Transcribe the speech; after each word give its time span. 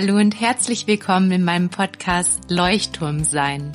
Hallo 0.00 0.14
und 0.14 0.40
herzlich 0.40 0.86
willkommen 0.86 1.32
in 1.32 1.42
meinem 1.42 1.70
Podcast 1.70 2.52
Leuchtturm 2.52 3.24
sein, 3.24 3.72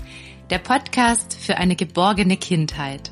der 0.50 0.58
Podcast 0.58 1.36
für 1.38 1.58
eine 1.58 1.76
geborgene 1.76 2.38
Kindheit. 2.38 3.12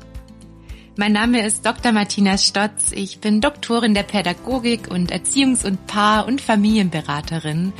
Mein 0.96 1.12
Name 1.12 1.44
ist 1.44 1.66
Dr. 1.66 1.92
Martina 1.92 2.38
Stotz. 2.38 2.90
Ich 2.90 3.20
bin 3.20 3.42
Doktorin 3.42 3.92
der 3.92 4.04
Pädagogik 4.04 4.90
und 4.90 5.12
Erziehungs- 5.12 5.66
und 5.66 5.86
Paar- 5.86 6.26
und 6.26 6.40
Familienberaterin. 6.40 7.74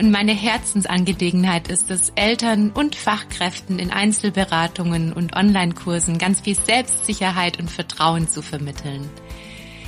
Und 0.00 0.10
meine 0.10 0.32
Herzensangelegenheit 0.32 1.68
ist 1.68 1.88
es, 1.92 2.10
Eltern 2.16 2.72
und 2.72 2.96
Fachkräften 2.96 3.78
in 3.78 3.92
Einzelberatungen 3.92 5.12
und 5.12 5.36
Online-Kursen 5.36 6.18
ganz 6.18 6.40
viel 6.40 6.56
Selbstsicherheit 6.56 7.60
und 7.60 7.70
Vertrauen 7.70 8.26
zu 8.26 8.42
vermitteln. 8.42 9.08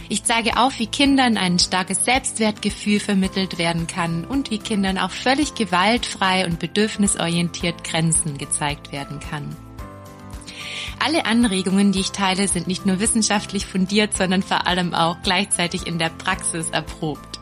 Ich 0.09 0.25
zeige 0.25 0.59
auf, 0.59 0.79
wie 0.79 0.87
Kindern 0.87 1.37
ein 1.37 1.59
starkes 1.59 2.05
Selbstwertgefühl 2.05 3.01
vermittelt 3.01 3.59
werden 3.59 3.87
kann 3.87 4.25
und 4.25 4.51
wie 4.51 4.59
Kindern 4.59 4.99
auch 4.99 5.11
völlig 5.11 5.55
gewaltfrei 5.55 6.45
und 6.45 6.59
bedürfnisorientiert 6.59 7.85
Grenzen 7.85 8.37
gezeigt 8.37 8.93
werden 8.93 9.21
kann. 9.21 9.57
Alle 10.99 11.27
Anregungen, 11.27 11.93
die 11.93 12.01
ich 12.01 12.13
teile, 12.13 12.49
sind 12.49 12.67
nicht 12.67 12.87
nur 12.87 13.01
wissenschaftlich 13.01 13.67
fundiert, 13.67 14.17
sondern 14.17 14.43
vor 14.43 14.67
allem 14.67 14.95
auch 14.95 15.17
gleichzeitig 15.23 15.87
in 15.87 15.99
der 15.99 16.11
Praxis 16.11 16.71
erprobt. 16.71 17.41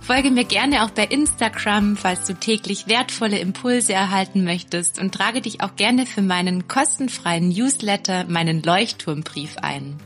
Folge 0.00 0.30
mir 0.30 0.44
gerne 0.44 0.84
auch 0.84 0.90
bei 0.90 1.04
Instagram, 1.04 1.96
falls 1.96 2.26
du 2.26 2.34
täglich 2.34 2.88
wertvolle 2.88 3.38
Impulse 3.38 3.92
erhalten 3.92 4.42
möchtest 4.42 4.98
und 4.98 5.14
trage 5.14 5.40
dich 5.40 5.62
auch 5.62 5.76
gerne 5.76 6.04
für 6.04 6.22
meinen 6.22 6.66
kostenfreien 6.66 7.48
Newsletter, 7.48 8.24
meinen 8.24 8.62
Leuchtturmbrief 8.62 9.58
ein. 9.58 10.00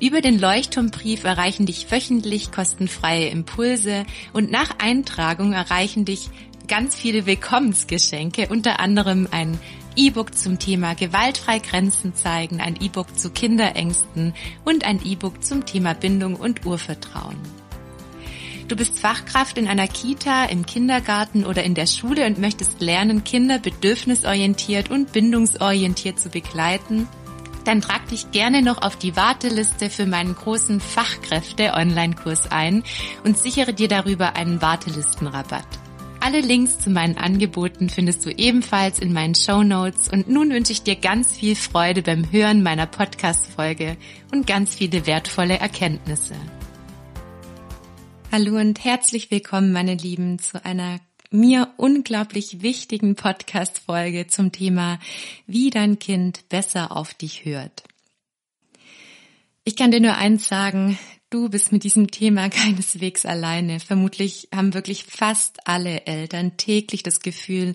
Über 0.00 0.20
den 0.20 0.38
Leuchtturmbrief 0.38 1.24
erreichen 1.24 1.66
dich 1.66 1.90
wöchentlich 1.90 2.52
kostenfreie 2.52 3.30
Impulse 3.30 4.04
und 4.32 4.48
nach 4.48 4.78
Eintragung 4.78 5.52
erreichen 5.52 6.04
dich 6.04 6.30
ganz 6.68 6.94
viele 6.94 7.26
Willkommensgeschenke, 7.26 8.46
unter 8.48 8.78
anderem 8.78 9.26
ein 9.32 9.58
E-Book 9.96 10.36
zum 10.36 10.60
Thema 10.60 10.94
gewaltfrei 10.94 11.58
Grenzen 11.58 12.14
zeigen, 12.14 12.60
ein 12.60 12.76
E-Book 12.80 13.18
zu 13.18 13.30
Kinderängsten 13.30 14.34
und 14.64 14.84
ein 14.84 15.04
E-Book 15.04 15.42
zum 15.42 15.66
Thema 15.66 15.94
Bindung 15.94 16.36
und 16.36 16.64
Urvertrauen. 16.64 17.38
Du 18.68 18.76
bist 18.76 19.00
Fachkraft 19.00 19.58
in 19.58 19.66
einer 19.66 19.88
Kita, 19.88 20.44
im 20.44 20.64
Kindergarten 20.64 21.44
oder 21.44 21.64
in 21.64 21.74
der 21.74 21.86
Schule 21.86 22.24
und 22.26 22.38
möchtest 22.38 22.80
lernen, 22.80 23.24
Kinder 23.24 23.58
bedürfnisorientiert 23.58 24.92
und 24.92 25.10
bindungsorientiert 25.10 26.20
zu 26.20 26.28
begleiten 26.28 27.08
dann 27.68 27.82
trag 27.82 28.08
dich 28.08 28.30
gerne 28.30 28.62
noch 28.62 28.80
auf 28.80 28.96
die 28.96 29.14
Warteliste 29.14 29.90
für 29.90 30.06
meinen 30.06 30.34
großen 30.34 30.80
Fachkräfte-Online-Kurs 30.80 32.50
ein 32.50 32.82
und 33.24 33.36
sichere 33.36 33.74
dir 33.74 33.88
darüber 33.88 34.36
einen 34.36 34.62
Wartelistenrabatt. 34.62 35.66
Alle 36.18 36.40
Links 36.40 36.78
zu 36.78 36.88
meinen 36.88 37.18
Angeboten 37.18 37.90
findest 37.90 38.24
du 38.24 38.30
ebenfalls 38.30 38.98
in 38.98 39.12
meinen 39.12 39.34
Show 39.34 39.62
Notes 39.62 40.08
und 40.08 40.30
nun 40.30 40.48
wünsche 40.50 40.72
ich 40.72 40.82
dir 40.82 40.96
ganz 40.96 41.36
viel 41.36 41.54
Freude 41.54 42.00
beim 42.00 42.32
Hören 42.32 42.62
meiner 42.62 42.86
Podcast-Folge 42.86 43.98
und 44.32 44.46
ganz 44.46 44.74
viele 44.74 45.06
wertvolle 45.06 45.58
Erkenntnisse. 45.58 46.36
Hallo 48.32 48.58
und 48.58 48.82
herzlich 48.82 49.30
willkommen, 49.30 49.72
meine 49.72 49.94
Lieben, 49.94 50.38
zu 50.38 50.64
einer 50.64 51.00
mir 51.30 51.72
unglaublich 51.76 52.62
wichtigen 52.62 53.14
Podcast-Folge 53.14 54.28
zum 54.28 54.52
Thema, 54.52 54.98
wie 55.46 55.70
dein 55.70 55.98
Kind 55.98 56.48
besser 56.48 56.96
auf 56.96 57.14
dich 57.14 57.44
hört. 57.44 57.84
Ich 59.64 59.76
kann 59.76 59.90
dir 59.90 60.00
nur 60.00 60.14
eins 60.14 60.48
sagen, 60.48 60.98
du 61.28 61.50
bist 61.50 61.72
mit 61.72 61.84
diesem 61.84 62.10
Thema 62.10 62.48
keineswegs 62.50 63.26
alleine. 63.26 63.80
Vermutlich 63.80 64.48
haben 64.54 64.74
wirklich 64.74 65.04
fast 65.04 65.66
alle 65.66 66.06
Eltern 66.06 66.56
täglich 66.56 67.02
das 67.02 67.20
Gefühl, 67.20 67.74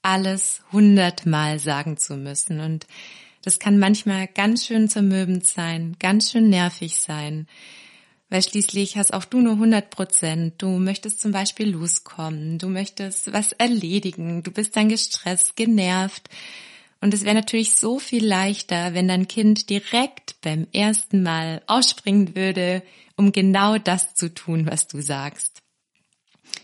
alles 0.00 0.62
hundertmal 0.72 1.58
sagen 1.58 1.96
zu 1.96 2.16
müssen. 2.16 2.60
Und 2.60 2.86
das 3.42 3.58
kann 3.58 3.78
manchmal 3.78 4.26
ganz 4.26 4.66
schön 4.66 4.88
zermürbend 4.88 5.44
sein, 5.44 5.96
ganz 5.98 6.32
schön 6.32 6.48
nervig 6.48 6.96
sein. 6.96 7.46
Weil 8.30 8.42
schließlich 8.42 8.96
hast 8.96 9.12
auch 9.12 9.24
du 9.24 9.40
nur 9.40 9.54
100 9.54 9.90
Prozent. 9.90 10.54
Du 10.58 10.68
möchtest 10.78 11.20
zum 11.20 11.32
Beispiel 11.32 11.70
loskommen. 11.70 12.58
Du 12.58 12.68
möchtest 12.68 13.32
was 13.32 13.52
erledigen. 13.52 14.42
Du 14.42 14.50
bist 14.50 14.76
dann 14.76 14.88
gestresst, 14.88 15.56
genervt. 15.56 16.28
Und 17.00 17.12
es 17.12 17.24
wäre 17.24 17.34
natürlich 17.34 17.74
so 17.74 17.98
viel 17.98 18.26
leichter, 18.26 18.94
wenn 18.94 19.08
dein 19.08 19.28
Kind 19.28 19.68
direkt 19.68 20.40
beim 20.40 20.66
ersten 20.72 21.22
Mal 21.22 21.62
ausspringen 21.66 22.34
würde, 22.34 22.82
um 23.16 23.30
genau 23.30 23.76
das 23.76 24.14
zu 24.14 24.32
tun, 24.32 24.66
was 24.66 24.88
du 24.88 25.02
sagst. 25.02 25.60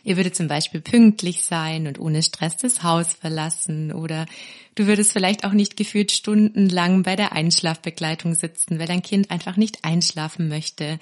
Ihr 0.02 0.16
würdet 0.16 0.34
zum 0.34 0.48
Beispiel 0.48 0.80
pünktlich 0.80 1.42
sein 1.42 1.86
und 1.86 1.98
ohne 1.98 2.22
Stress 2.22 2.56
das 2.56 2.82
Haus 2.82 3.12
verlassen 3.12 3.92
oder 3.92 4.26
du 4.74 4.86
würdest 4.86 5.12
vielleicht 5.12 5.44
auch 5.44 5.52
nicht 5.52 5.76
gefühlt 5.76 6.10
stundenlang 6.10 7.02
bei 7.02 7.16
der 7.16 7.32
Einschlafbegleitung 7.32 8.34
sitzen, 8.34 8.78
weil 8.78 8.86
dein 8.86 9.02
Kind 9.02 9.30
einfach 9.30 9.56
nicht 9.56 9.84
einschlafen 9.84 10.48
möchte. 10.48 10.98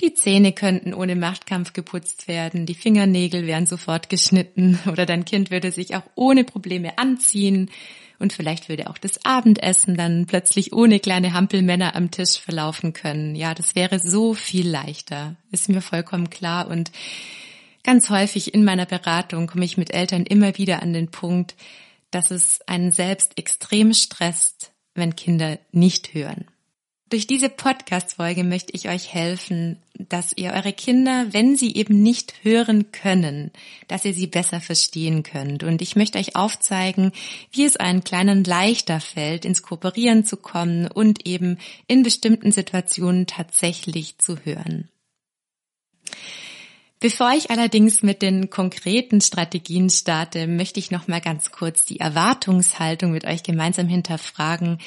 Die 0.00 0.14
Zähne 0.14 0.52
könnten 0.52 0.92
ohne 0.92 1.14
Machtkampf 1.14 1.72
geputzt 1.72 2.26
werden, 2.26 2.66
die 2.66 2.74
Fingernägel 2.74 3.46
wären 3.46 3.66
sofort 3.66 4.08
geschnitten 4.08 4.78
oder 4.90 5.06
dein 5.06 5.24
Kind 5.24 5.50
würde 5.50 5.70
sich 5.70 5.94
auch 5.94 6.02
ohne 6.16 6.44
Probleme 6.44 6.98
anziehen 6.98 7.70
und 8.18 8.32
vielleicht 8.32 8.68
würde 8.68 8.88
auch 8.90 8.98
das 8.98 9.24
Abendessen 9.24 9.96
dann 9.96 10.26
plötzlich 10.26 10.72
ohne 10.72 10.98
kleine 10.98 11.32
Hampelmänner 11.32 11.94
am 11.94 12.10
Tisch 12.10 12.38
verlaufen 12.38 12.92
können. 12.92 13.34
Ja, 13.34 13.54
das 13.54 13.74
wäre 13.74 13.98
so 13.98 14.34
viel 14.34 14.68
leichter, 14.68 15.36
ist 15.50 15.68
mir 15.68 15.80
vollkommen 15.80 16.30
klar 16.30 16.68
und 16.68 16.90
ganz 17.84 18.10
häufig 18.10 18.52
in 18.52 18.64
meiner 18.64 18.86
Beratung 18.86 19.46
komme 19.46 19.64
ich 19.64 19.76
mit 19.76 19.92
Eltern 19.94 20.24
immer 20.24 20.58
wieder 20.58 20.82
an 20.82 20.92
den 20.92 21.10
Punkt, 21.10 21.54
dass 22.10 22.30
es 22.30 22.60
einen 22.66 22.90
selbst 22.90 23.38
extrem 23.38 23.92
stresst, 23.92 24.72
wenn 24.94 25.16
Kinder 25.16 25.58
nicht 25.72 26.14
hören. 26.14 26.46
Durch 27.14 27.28
diese 27.28 27.48
Podcast-Folge 27.48 28.42
möchte 28.42 28.72
ich 28.72 28.88
euch 28.88 29.14
helfen, 29.14 29.76
dass 29.96 30.32
ihr 30.36 30.50
eure 30.50 30.72
Kinder, 30.72 31.26
wenn 31.30 31.56
sie 31.56 31.76
eben 31.76 32.02
nicht 32.02 32.34
hören 32.42 32.90
können, 32.90 33.52
dass 33.86 34.04
ihr 34.04 34.12
sie 34.12 34.26
besser 34.26 34.60
verstehen 34.60 35.22
könnt. 35.22 35.62
Und 35.62 35.80
ich 35.80 35.94
möchte 35.94 36.18
euch 36.18 36.34
aufzeigen, 36.34 37.12
wie 37.52 37.66
es 37.66 37.76
einen 37.76 38.02
kleinen 38.02 38.42
leichter 38.42 38.98
fällt, 38.98 39.44
ins 39.44 39.62
Kooperieren 39.62 40.24
zu 40.24 40.36
kommen 40.36 40.88
und 40.88 41.24
eben 41.24 41.58
in 41.86 42.02
bestimmten 42.02 42.50
Situationen 42.50 43.28
tatsächlich 43.28 44.18
zu 44.18 44.38
hören. 44.44 44.88
Bevor 46.98 47.30
ich 47.30 47.48
allerdings 47.48 48.02
mit 48.02 48.22
den 48.22 48.50
konkreten 48.50 49.20
Strategien 49.20 49.88
starte, 49.88 50.48
möchte 50.48 50.80
ich 50.80 50.90
noch 50.90 51.06
mal 51.06 51.20
ganz 51.20 51.52
kurz 51.52 51.84
die 51.84 52.00
Erwartungshaltung 52.00 53.12
mit 53.12 53.24
euch 53.24 53.44
gemeinsam 53.44 53.86
hinterfragen, 53.86 54.78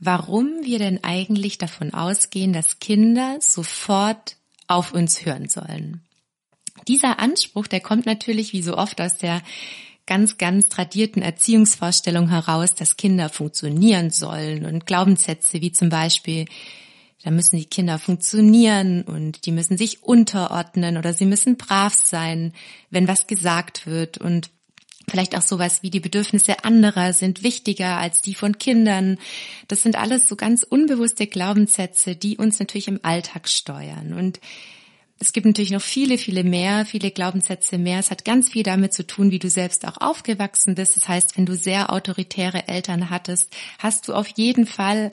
warum 0.00 0.62
wir 0.62 0.78
denn 0.78 1.04
eigentlich 1.04 1.58
davon 1.58 1.94
ausgehen, 1.94 2.52
dass 2.52 2.80
Kinder 2.80 3.36
sofort 3.40 4.36
auf 4.66 4.92
uns 4.92 5.24
hören 5.24 5.48
sollen. 5.48 6.02
Dieser 6.88 7.18
Anspruch, 7.20 7.66
der 7.66 7.80
kommt 7.80 8.06
natürlich 8.06 8.52
wie 8.52 8.62
so 8.62 8.76
oft 8.76 9.00
aus 9.00 9.18
der 9.18 9.42
ganz, 10.06 10.38
ganz 10.38 10.68
tradierten 10.68 11.22
Erziehungsvorstellung 11.22 12.28
heraus, 12.30 12.74
dass 12.74 12.96
Kinder 12.96 13.28
funktionieren 13.28 14.10
sollen 14.10 14.64
und 14.64 14.86
Glaubenssätze 14.86 15.60
wie 15.60 15.72
zum 15.72 15.90
Beispiel, 15.90 16.46
da 17.22 17.30
müssen 17.30 17.58
die 17.58 17.66
Kinder 17.66 17.98
funktionieren 17.98 19.02
und 19.02 19.44
die 19.44 19.52
müssen 19.52 19.76
sich 19.76 20.02
unterordnen 20.02 20.96
oder 20.96 21.12
sie 21.12 21.26
müssen 21.26 21.56
brav 21.56 21.92
sein, 21.92 22.54
wenn 22.88 23.06
was 23.06 23.26
gesagt 23.26 23.86
wird 23.86 24.16
und 24.16 24.50
Vielleicht 25.10 25.36
auch 25.36 25.42
sowas 25.42 25.82
wie 25.82 25.90
die 25.90 26.00
Bedürfnisse 26.00 26.64
anderer 26.64 27.12
sind 27.12 27.42
wichtiger 27.42 27.98
als 27.98 28.22
die 28.22 28.34
von 28.34 28.58
Kindern. 28.58 29.18
Das 29.68 29.82
sind 29.82 29.96
alles 29.96 30.28
so 30.28 30.36
ganz 30.36 30.62
unbewusste 30.62 31.26
Glaubenssätze, 31.26 32.14
die 32.14 32.36
uns 32.36 32.58
natürlich 32.60 32.88
im 32.88 33.00
Alltag 33.02 33.48
steuern. 33.48 34.12
Und 34.12 34.40
es 35.18 35.32
gibt 35.32 35.46
natürlich 35.46 35.72
noch 35.72 35.82
viele, 35.82 36.16
viele 36.16 36.44
mehr, 36.44 36.86
viele 36.86 37.10
Glaubenssätze 37.10 37.76
mehr. 37.76 37.98
Es 37.98 38.10
hat 38.10 38.24
ganz 38.24 38.48
viel 38.50 38.62
damit 38.62 38.94
zu 38.94 39.06
tun, 39.06 39.30
wie 39.30 39.38
du 39.38 39.50
selbst 39.50 39.86
auch 39.86 40.00
aufgewachsen 40.00 40.76
bist. 40.76 40.96
Das 40.96 41.08
heißt, 41.08 41.36
wenn 41.36 41.44
du 41.44 41.56
sehr 41.56 41.92
autoritäre 41.92 42.68
Eltern 42.68 43.10
hattest, 43.10 43.54
hast 43.78 44.08
du 44.08 44.14
auf 44.14 44.28
jeden 44.28 44.66
Fall 44.66 45.10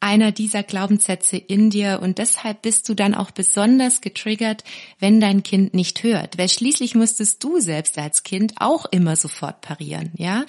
einer 0.00 0.30
dieser 0.30 0.62
Glaubenssätze 0.62 1.36
in 1.36 1.70
dir 1.70 2.00
und 2.02 2.18
deshalb 2.18 2.62
bist 2.62 2.88
du 2.88 2.94
dann 2.94 3.14
auch 3.14 3.32
besonders 3.32 4.00
getriggert, 4.00 4.62
wenn 5.00 5.20
dein 5.20 5.42
Kind 5.42 5.74
nicht 5.74 6.02
hört, 6.02 6.38
weil 6.38 6.48
schließlich 6.48 6.94
musstest 6.94 7.42
du 7.42 7.58
selbst 7.58 7.98
als 7.98 8.22
Kind 8.22 8.54
auch 8.58 8.86
immer 8.86 9.16
sofort 9.16 9.60
parieren, 9.60 10.12
ja? 10.16 10.44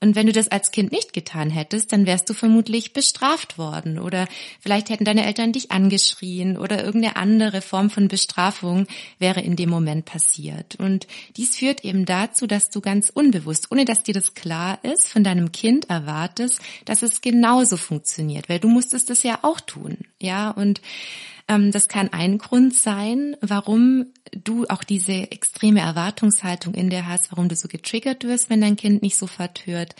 Und 0.00 0.16
wenn 0.16 0.26
du 0.26 0.32
das 0.32 0.48
als 0.48 0.72
Kind 0.72 0.90
nicht 0.90 1.12
getan 1.12 1.48
hättest, 1.48 1.92
dann 1.92 2.06
wärst 2.06 2.28
du 2.28 2.34
vermutlich 2.34 2.92
bestraft 2.92 3.56
worden 3.56 4.00
oder 4.00 4.26
vielleicht 4.60 4.90
hätten 4.90 5.04
deine 5.04 5.24
Eltern 5.24 5.52
dich 5.52 5.70
angeschrien 5.70 6.56
oder 6.56 6.84
irgendeine 6.84 7.16
andere 7.16 7.60
Form 7.60 7.88
von 7.88 8.08
Bestrafung 8.08 8.86
wäre 9.20 9.40
in 9.40 9.54
dem 9.54 9.70
Moment 9.70 10.04
passiert. 10.04 10.74
Und 10.76 11.06
dies 11.36 11.56
führt 11.56 11.84
eben 11.84 12.04
dazu, 12.04 12.48
dass 12.48 12.70
du 12.70 12.80
ganz 12.80 13.10
unbewusst, 13.10 13.70
ohne 13.70 13.84
dass 13.84 14.02
dir 14.02 14.14
das 14.14 14.34
klar 14.34 14.80
ist, 14.82 15.08
von 15.08 15.22
deinem 15.22 15.52
Kind 15.52 15.88
erwartest, 15.88 16.60
dass 16.84 17.02
es 17.02 17.20
genauso 17.20 17.76
funktioniert, 17.76 18.48
weil 18.48 18.58
du 18.58 18.68
musstest 18.92 19.10
es 19.10 19.22
ja 19.22 19.38
auch 19.42 19.60
tun, 19.60 19.98
ja? 20.20 20.50
Und 20.50 20.80
Ähm, 21.48 21.72
das 21.72 21.88
kann 21.88 22.12
ein 22.12 22.38
Grund 22.38 22.72
sein, 22.72 23.36
warum 23.40 24.06
du 24.30 24.64
auch 24.68 24.84
diese 24.84 25.32
extreme 25.32 25.80
Erwartungshaltung 25.80 26.72
in 26.74 26.88
dir 26.88 27.08
hast, 27.08 27.32
warum 27.32 27.48
du 27.48 27.56
so 27.56 27.66
getriggert 27.66 28.22
wirst, 28.22 28.48
wenn 28.48 28.60
dein 28.60 28.76
Kind 28.76 29.02
nicht 29.02 29.16
sofort 29.16 29.66
hört. 29.66 29.96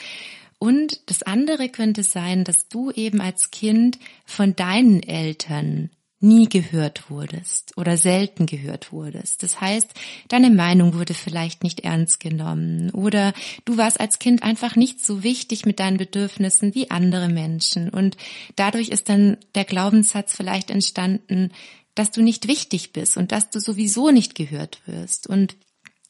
Und 0.60 1.00
das 1.10 1.24
andere 1.24 1.68
könnte 1.68 2.04
sein, 2.04 2.44
dass 2.44 2.68
du 2.68 2.92
eben 2.92 3.20
als 3.20 3.50
Kind 3.50 3.98
von 4.24 4.54
deinen 4.54 5.02
Eltern 5.02 5.90
nie 6.22 6.48
gehört 6.48 7.10
wurdest 7.10 7.76
oder 7.76 7.96
selten 7.96 8.46
gehört 8.46 8.92
wurdest. 8.92 9.42
Das 9.42 9.60
heißt, 9.60 9.90
deine 10.28 10.50
Meinung 10.50 10.94
wurde 10.94 11.14
vielleicht 11.14 11.64
nicht 11.64 11.80
ernst 11.80 12.20
genommen 12.20 12.90
oder 12.90 13.32
du 13.64 13.76
warst 13.76 14.00
als 14.00 14.18
Kind 14.18 14.42
einfach 14.42 14.76
nicht 14.76 15.04
so 15.04 15.22
wichtig 15.22 15.66
mit 15.66 15.80
deinen 15.80 15.96
Bedürfnissen 15.96 16.74
wie 16.74 16.90
andere 16.90 17.28
Menschen 17.28 17.88
und 17.88 18.16
dadurch 18.56 18.88
ist 18.88 19.08
dann 19.08 19.36
der 19.54 19.64
Glaubenssatz 19.64 20.34
vielleicht 20.36 20.70
entstanden, 20.70 21.50
dass 21.94 22.10
du 22.10 22.22
nicht 22.22 22.48
wichtig 22.48 22.92
bist 22.92 23.16
und 23.16 23.32
dass 23.32 23.50
du 23.50 23.60
sowieso 23.60 24.10
nicht 24.10 24.34
gehört 24.34 24.80
wirst. 24.86 25.26
Und 25.26 25.56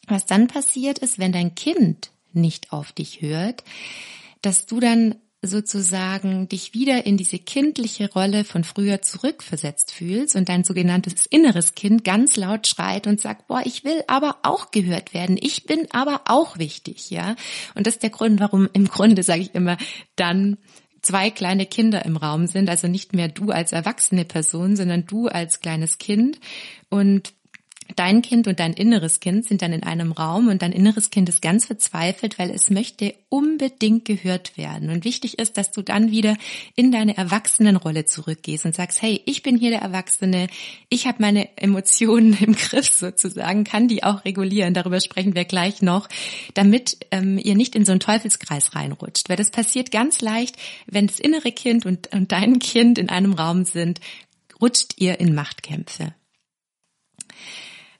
was 0.07 0.27
dann 0.27 0.47
passiert 0.47 0.99
ist, 0.99 1.19
wenn 1.19 1.33
dein 1.33 1.55
Kind 1.55 2.11
nicht 2.33 2.73
auf 2.73 2.93
dich 2.93 3.21
hört, 3.21 3.65
dass 4.43 4.67
du 4.67 4.81
dann 4.81 5.17
sozusagen 5.43 6.49
dich 6.49 6.73
wieder 6.73 7.05
in 7.05 7.17
diese 7.17 7.39
kindliche 7.39 8.11
Rolle 8.13 8.45
von 8.45 8.63
früher 8.63 9.03
zurückversetzt 9.03 9.91
fühlst 9.91 10.37
und 10.37 10.49
dein 10.49 10.63
sogenanntes 10.63 11.27
inneres 11.27 11.75
Kind 11.75 12.05
ganz 12.05 12.37
laut 12.37 12.69
schreit 12.69 13.09
und 13.09 13.21
sagt, 13.21 13.49
boah, 13.49 13.63
ich 13.65 13.83
will 13.83 14.05
aber 14.07 14.37
auch 14.45 14.71
gehört 14.71 15.15
werden. 15.15 15.37
Ich 15.41 15.65
bin 15.65 15.89
aber 15.91 16.23
auch 16.27 16.59
wichtig, 16.59 17.11
ja. 17.11 17.35
Und 17.75 17.89
das 17.89 17.95
ist 17.95 18.05
der 18.05 18.11
Grund, 18.11 18.39
warum 18.39 18.69
im 18.73 18.87
Grunde, 18.87 19.25
sage 19.25 19.43
ich 19.43 19.55
immer, 19.55 19.77
dann 20.15 20.59
zwei 21.03 21.31
kleine 21.31 21.67
Kinder 21.67 22.05
im 22.05 22.17
Raum 22.17 22.47
sind, 22.47 22.71
also 22.71 22.87
nicht 22.87 23.13
mehr 23.13 23.29
du 23.29 23.51
als 23.51 23.73
erwachsene 23.73 24.25
Person, 24.25 24.77
sondern 24.77 25.07
du 25.07 25.27
als 25.27 25.61
kleines 25.61 25.99
Kind 25.99 26.39
und 26.89 27.35
Dein 27.97 28.23
Kind 28.23 28.47
und 28.47 28.61
dein 28.61 28.73
inneres 28.73 29.21
Kind 29.21 29.47
sind 29.47 29.63
dann 29.63 29.73
in 29.73 29.83
einem 29.83 30.13
Raum 30.13 30.49
und 30.49 30.63
dein 30.63 30.73
inneres 30.73 31.11
Kind 31.11 31.29
ist 31.29 31.43
ganz 31.43 31.67
verzweifelt, 31.67 32.39
weil 32.39 32.51
es 32.51 32.71
möchte 32.71 33.15
unbedingt 33.29 34.05
gehört 34.05 34.57
werden. 34.57 34.91
Und 34.91 35.05
wichtig 35.05 35.39
ist, 35.39 35.57
dass 35.57 35.73
du 35.73 35.83
dann 35.83 36.11
wieder 36.11 36.37
in 36.75 36.93
deine 36.93 37.17
Erwachsenenrolle 37.17 38.05
zurückgehst 38.05 38.65
und 38.65 38.75
sagst, 38.75 39.03
hey, 39.03 39.21
ich 39.27 39.43
bin 39.43 39.57
hier 39.57 39.71
der 39.71 39.83
Erwachsene, 39.83 40.49
ich 40.89 41.07
habe 41.07 41.19
meine 41.21 41.57
Emotionen 41.57 42.35
im 42.41 42.55
Griff 42.55 42.91
sozusagen, 42.91 43.65
kann 43.65 43.89
die 43.89 44.05
auch 44.05 44.25
regulieren, 44.25 44.75
darüber 44.75 45.01
sprechen 45.01 45.35
wir 45.35 45.45
gleich 45.45 45.83
noch, 45.83 46.09
damit 46.55 46.99
ähm, 47.11 47.39
ihr 47.39 47.55
nicht 47.55 47.75
in 47.75 47.85
so 47.85 47.93
einen 47.93 48.01
Teufelskreis 48.01 48.75
reinrutscht. 48.75 49.29
Weil 49.29 49.37
das 49.37 49.51
passiert 49.51 49.91
ganz 49.91 50.21
leicht, 50.21 50.57
wenn 50.87 51.07
das 51.07 51.21
innere 51.21 51.53
Kind 51.53 51.87
und, 51.87 52.13
und 52.13 52.33
dein 52.33 52.59
Kind 52.59 52.99
in 52.99 53.09
einem 53.09 53.33
Raum 53.33 53.65
sind, 53.65 54.01
rutscht 54.61 54.95
ihr 54.99 55.21
in 55.21 55.35
Machtkämpfe. 55.35 56.15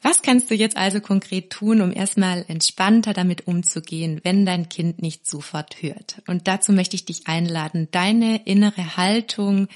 Was 0.03 0.21
kannst 0.23 0.51
du 0.51 0.57
jetzt 0.57 0.77
also 0.77 1.01
konkret 1.01 1.51
tun, 1.51 1.81
um 1.81 1.93
erstmal 1.93 2.45
entspannter 2.49 3.13
damit 3.13 3.47
umzugehen, 3.47 4.21
wenn 4.25 4.45
dein 4.45 4.69
Kind 4.69 5.01
nicht 5.01 5.29
sofort 5.29 5.81
hört? 5.81 6.23
Und 6.27 6.49
dazu 6.49 6.73
möchte 6.73 6.97
ich 6.97 7.05
dich 7.05 7.29
einladen, 7.29 7.87
deine 7.93 8.45
innere 8.45 8.97
Haltung 8.97 9.69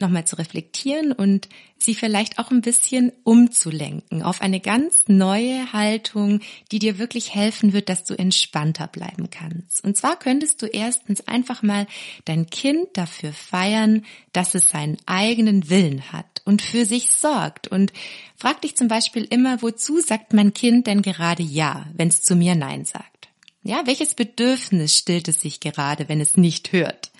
nochmal 0.00 0.26
zu 0.26 0.36
reflektieren 0.36 1.12
und 1.12 1.48
sie 1.78 1.94
vielleicht 1.94 2.38
auch 2.38 2.50
ein 2.50 2.62
bisschen 2.62 3.12
umzulenken 3.24 4.22
auf 4.22 4.40
eine 4.40 4.60
ganz 4.60 5.04
neue 5.06 5.72
Haltung, 5.72 6.40
die 6.72 6.78
dir 6.78 6.98
wirklich 6.98 7.34
helfen 7.34 7.72
wird, 7.72 7.88
dass 7.88 8.04
du 8.04 8.14
entspannter 8.14 8.86
bleiben 8.86 9.30
kannst. 9.30 9.84
Und 9.84 9.96
zwar 9.96 10.18
könntest 10.18 10.62
du 10.62 10.66
erstens 10.66 11.26
einfach 11.28 11.62
mal 11.62 11.86
dein 12.24 12.46
Kind 12.46 12.88
dafür 12.94 13.32
feiern, 13.32 14.04
dass 14.32 14.54
es 14.54 14.68
seinen 14.68 14.96
eigenen 15.06 15.68
Willen 15.70 16.12
hat 16.12 16.42
und 16.44 16.62
für 16.62 16.84
sich 16.84 17.12
sorgt. 17.12 17.68
Und 17.68 17.92
frag 18.36 18.62
dich 18.62 18.76
zum 18.76 18.88
Beispiel 18.88 19.24
immer, 19.24 19.62
wozu 19.62 20.00
sagt 20.00 20.32
mein 20.32 20.54
Kind 20.54 20.86
denn 20.86 21.02
gerade 21.02 21.42
Ja, 21.42 21.86
wenn 21.94 22.08
es 22.08 22.22
zu 22.22 22.36
mir 22.36 22.54
Nein 22.54 22.84
sagt? 22.84 23.28
Ja, 23.62 23.86
welches 23.86 24.14
Bedürfnis 24.14 24.94
stillt 24.94 25.26
es 25.28 25.40
sich 25.40 25.60
gerade, 25.60 26.08
wenn 26.08 26.20
es 26.20 26.36
nicht 26.36 26.72
hört? 26.72 27.10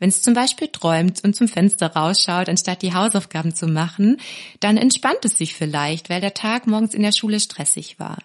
Wenn 0.00 0.08
es 0.08 0.22
zum 0.22 0.34
Beispiel 0.34 0.68
träumt 0.68 1.22
und 1.22 1.36
zum 1.36 1.46
Fenster 1.46 1.94
rausschaut, 1.94 2.48
anstatt 2.48 2.82
die 2.82 2.94
Hausaufgaben 2.94 3.54
zu 3.54 3.68
machen, 3.68 4.16
dann 4.58 4.76
entspannt 4.76 5.24
es 5.24 5.38
sich 5.38 5.54
vielleicht, 5.54 6.10
weil 6.10 6.22
der 6.22 6.34
Tag 6.34 6.66
morgens 6.66 6.94
in 6.94 7.02
der 7.02 7.12
Schule 7.12 7.38
stressig 7.38 8.00
war. 8.00 8.18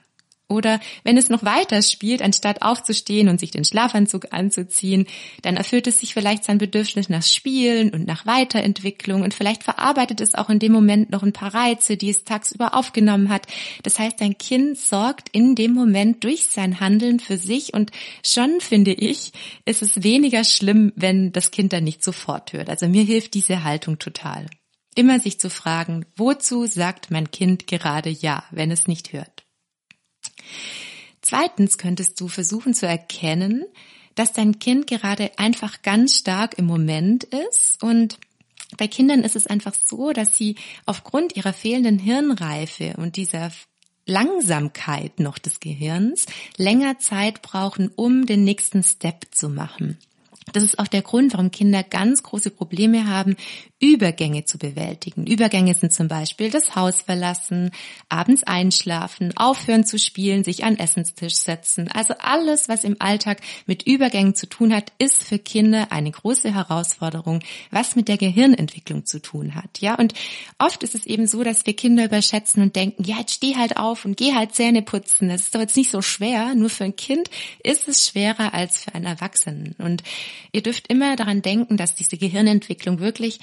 Oder 0.48 0.80
wenn 1.04 1.18
es 1.18 1.30
noch 1.30 1.44
weiter 1.44 1.82
spielt, 1.82 2.22
anstatt 2.22 2.62
aufzustehen 2.62 3.30
und 3.30 3.40
sich 3.40 3.50
den 3.50 3.66
Schlafanzug 3.66 4.28
anzuziehen, 4.32 5.08
dann 5.42 5.58
erfüllt 5.58 5.88
es 5.88 6.00
sich 6.00 6.14
vielleicht 6.14 6.44
sein 6.44 6.60
Bedürfnis 6.60 7.10
nach 7.10 7.24
Spielen 7.24 7.90
und 7.90 8.06
nach 8.06 8.28
Weiterentwicklung 8.28 9.24
und 9.24 9.34
vielleicht 9.34 9.64
verarbeitet 9.64 10.22
es 10.22 10.36
auch 10.36 10.50
in 10.50 10.60
dem 10.60 10.72
Moment 10.72 11.10
noch 11.10 11.24
ein 11.24 11.34
paar 11.34 11.56
Reize, 11.56 11.98
die 11.98 12.10
es 12.10 12.26
tagsüber 12.26 12.76
aufgenommen 12.76 13.30
hat. 13.30 13.48
Das 13.82 13.98
heißt, 13.98 14.22
dein 14.22 14.38
Kind 14.38 14.78
sorgt 14.78 15.30
in 15.30 15.56
dem 15.56 15.74
Moment 15.74 16.24
durch 16.24 16.46
sein 16.46 16.80
Handeln 16.80 17.20
für 17.20 17.38
sich 17.38 17.74
und 17.74 17.92
schon 18.24 18.62
finde 18.62 18.94
ich, 18.94 19.32
ist 19.66 19.82
es 19.82 20.04
weniger 20.04 20.44
schlimm, 20.44 20.94
wenn 20.96 21.32
das 21.32 21.50
Kind 21.50 21.74
dann 21.74 21.84
nicht 21.84 22.04
sofort 22.04 22.54
hört. 22.54 22.70
Also 22.70 22.88
mir 22.88 23.04
hilft 23.04 23.34
diese 23.34 23.64
Haltung 23.64 23.98
total. 23.98 24.46
Immer 24.96 25.20
sich 25.20 25.40
zu 25.40 25.50
fragen, 25.50 26.06
wozu 26.16 26.68
sagt 26.68 27.12
mein 27.12 27.30
Kind 27.32 27.68
gerade 27.68 28.10
Ja, 28.10 28.46
wenn 28.52 28.72
es 28.72 28.88
nicht 28.88 29.12
hört? 29.12 29.35
Zweitens 31.22 31.78
könntest 31.78 32.20
du 32.20 32.28
versuchen 32.28 32.74
zu 32.74 32.88
erkennen, 32.88 33.66
dass 34.16 34.32
dein 34.32 34.60
Kind 34.60 34.88
gerade 34.88 35.32
einfach 35.38 35.82
ganz 35.82 36.18
stark 36.18 36.58
im 36.58 36.66
Moment 36.66 37.26
ist 37.26 37.82
und 37.84 38.18
bei 38.78 38.88
Kindern 38.88 39.24
ist 39.24 39.36
es 39.36 39.48
einfach 39.48 39.74
so, 39.74 40.12
dass 40.12 40.36
sie 40.36 40.56
aufgrund 40.86 41.36
ihrer 41.36 41.54
fehlenden 41.54 42.00
Hirnreife 42.00 42.96
und 42.98 43.16
dieser 43.16 43.52
Langsamkeit 44.06 45.20
noch 45.20 45.38
des 45.38 45.60
Gehirns 45.60 46.26
länger 46.58 47.00
Zeit 47.00 47.42
brauchen, 47.42 47.90
um 47.96 48.26
den 48.26 48.44
nächsten 48.44 48.84
Step 48.84 49.28
zu 49.32 49.50
machen. 49.50 49.98
Das 50.54 50.64
ist 50.64 50.78
auch 50.78 50.88
der 50.88 51.02
Grund, 51.02 51.34
warum 51.34 51.50
Kinder 51.50 51.82
ganz 51.82 52.22
große 52.22 52.52
Probleme 52.52 53.08
haben, 53.08 53.36
Übergänge 53.81 54.45
zu 54.45 54.57
bewältigen. 54.57 55.27
Übergänge 55.27 55.74
sind 55.74 55.92
zum 55.92 56.07
Beispiel 56.07 56.50
das 56.50 56.75
Haus 56.77 57.01
verlassen, 57.01 57.72
abends 58.07 58.44
einschlafen, 58.44 59.36
aufhören 59.36 59.86
zu 59.86 60.00
spielen, 60.00 60.45
sich 60.45 60.63
an 60.63 60.77
Essenstisch 60.77 61.36
setzen. 61.36 61.89
Also 61.92 62.13
alles, 62.19 62.69
was 62.69 62.86
im 62.86 62.95
Alltag 63.00 63.42
mit 63.66 63.83
Übergängen 63.83 64.33
zu 64.33 64.48
tun 64.48 64.74
hat, 64.74 64.94
ist 64.98 65.24
für 65.24 65.39
Kinder 65.39 65.92
eine 65.92 66.10
große 66.10 66.54
Herausforderung, 66.54 67.42
was 67.69 67.98
mit 67.98 68.07
der 68.07 68.18
Gehirnentwicklung 68.18 69.06
zu 69.06 69.22
tun 69.22 69.56
hat. 69.56 69.81
Ja, 69.81 69.95
und 69.95 70.13
oft 70.57 70.81
ist 70.81 70.95
es 70.95 71.06
eben 71.06 71.27
so, 71.27 71.44
dass 71.44 71.66
wir 71.66 71.75
Kinder 71.75 72.06
überschätzen 72.06 72.63
und 72.63 72.77
denken, 72.77 73.03
ja, 73.03 73.17
jetzt 73.20 73.34
steh 73.34 73.55
halt 73.58 73.75
auf 73.75 74.05
und 74.05 74.15
geh 74.15 74.34
halt 74.34 74.55
Zähne 74.55 74.84
putzen. 74.84 75.27
Das 75.27 75.41
ist 75.41 75.55
doch 75.55 75.60
jetzt 75.60 75.75
nicht 75.75 75.91
so 75.91 76.01
schwer. 76.01 76.55
Nur 76.55 76.70
für 76.70 76.86
ein 76.86 76.96
Kind 76.96 77.29
ist 77.62 77.89
es 77.89 78.08
schwerer 78.08 78.53
als 78.53 78.86
für 78.86 78.96
einen 78.96 79.05
Erwachsenen. 79.05 79.75
Und 79.79 80.01
ihr 80.53 80.63
dürft 80.63 80.88
immer 80.88 81.17
daran 81.17 81.41
denken, 81.41 81.75
dass 81.75 81.94
diese 81.96 82.15
Gehirnentwicklung 82.15 83.00
wirklich 83.00 83.39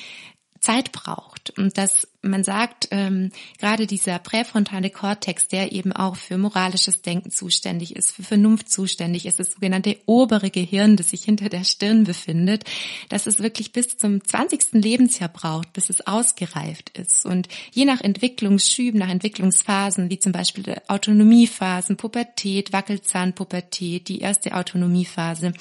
Zeit 0.63 0.93
braucht 0.93 1.51
und 1.59 1.77
dass 1.77 2.07
man 2.23 2.45
sagt, 2.45 2.87
ähm, 2.93 3.33
gerade 3.59 3.89
dieser 3.89 4.21
präfrontale 4.21 4.91
Kortex, 4.91 5.49
der 5.49 5.73
eben 5.73 5.93
auch 5.93 6.15
für 6.15 6.39
moralisches 6.39 7.03
Denken 7.03 7.33
zuständig 7.33 7.97
ist, 7.97 8.13
für 8.13 8.23
Vernunft 8.23 8.71
zuständig 8.71 9.27
ist, 9.27 9.41
das 9.41 9.51
sogenannte 9.51 9.99
obere 10.07 10.51
Gehirn, 10.51 10.97
das 10.97 11.11
sich 11.11 11.25
hinter 11.25 11.49
der 11.49 11.65
Stirn 11.65 12.05
befindet, 12.05 12.65
dass 13.09 13.27
es 13.27 13.41
wirklich 13.41 13.73
bis 13.73 13.97
zum 13.97 14.25
20. 14.25 14.75
Lebensjahr 14.75 15.31
braucht, 15.31 15.73
bis 15.73 15.91
es 15.91 16.07
ausgereift 16.07 16.97
ist. 16.97 17.27
Und 17.27 17.49
je 17.73 17.85
nach 17.85 18.01
Entwicklungsschüben, 18.01 19.01
nach 19.01 19.11
Entwicklungsphasen, 19.11 20.11
wie 20.11 20.21
zum 20.21 20.31
Beispiel 20.31 20.81
Autonomiephasen, 20.87 21.97
Pubertät, 21.97 22.73
Wackelzahnpubertät, 22.73 24.07
die 24.07 24.21
erste 24.21 24.55
Autonomiephase, 24.55 25.55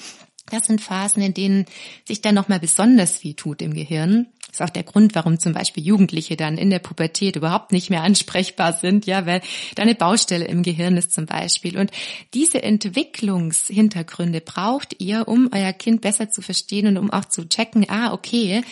das 0.50 0.66
sind 0.66 0.80
Phasen, 0.80 1.22
in 1.22 1.34
denen 1.34 1.66
sich 2.04 2.20
dann 2.20 2.34
nochmal 2.34 2.60
besonders 2.60 3.16
viel 3.16 3.34
tut 3.34 3.62
im 3.62 3.74
Gehirn. 3.74 4.26
Das 4.52 4.60
ist 4.60 4.66
auch 4.66 4.70
der 4.70 4.82
Grund, 4.82 5.14
warum 5.14 5.38
zum 5.38 5.54
Beispiel 5.54 5.82
Jugendliche 5.82 6.36
dann 6.36 6.58
in 6.58 6.68
der 6.68 6.78
Pubertät 6.78 7.36
überhaupt 7.36 7.72
nicht 7.72 7.88
mehr 7.88 8.02
ansprechbar 8.02 8.74
sind, 8.74 9.06
ja, 9.06 9.24
weil 9.24 9.40
da 9.76 9.82
eine 9.82 9.94
Baustelle 9.94 10.44
im 10.44 10.62
Gehirn 10.62 10.98
ist 10.98 11.14
zum 11.14 11.24
Beispiel. 11.24 11.78
Und 11.78 11.90
diese 12.34 12.62
Entwicklungshintergründe 12.62 14.42
braucht 14.42 15.00
ihr, 15.00 15.26
um 15.26 15.48
euer 15.54 15.72
Kind 15.72 16.02
besser 16.02 16.28
zu 16.28 16.42
verstehen 16.42 16.86
und 16.86 16.98
um 16.98 17.10
auch 17.10 17.24
zu 17.24 17.48
checken, 17.48 17.88
ah, 17.88 18.12
okay, 18.12 18.62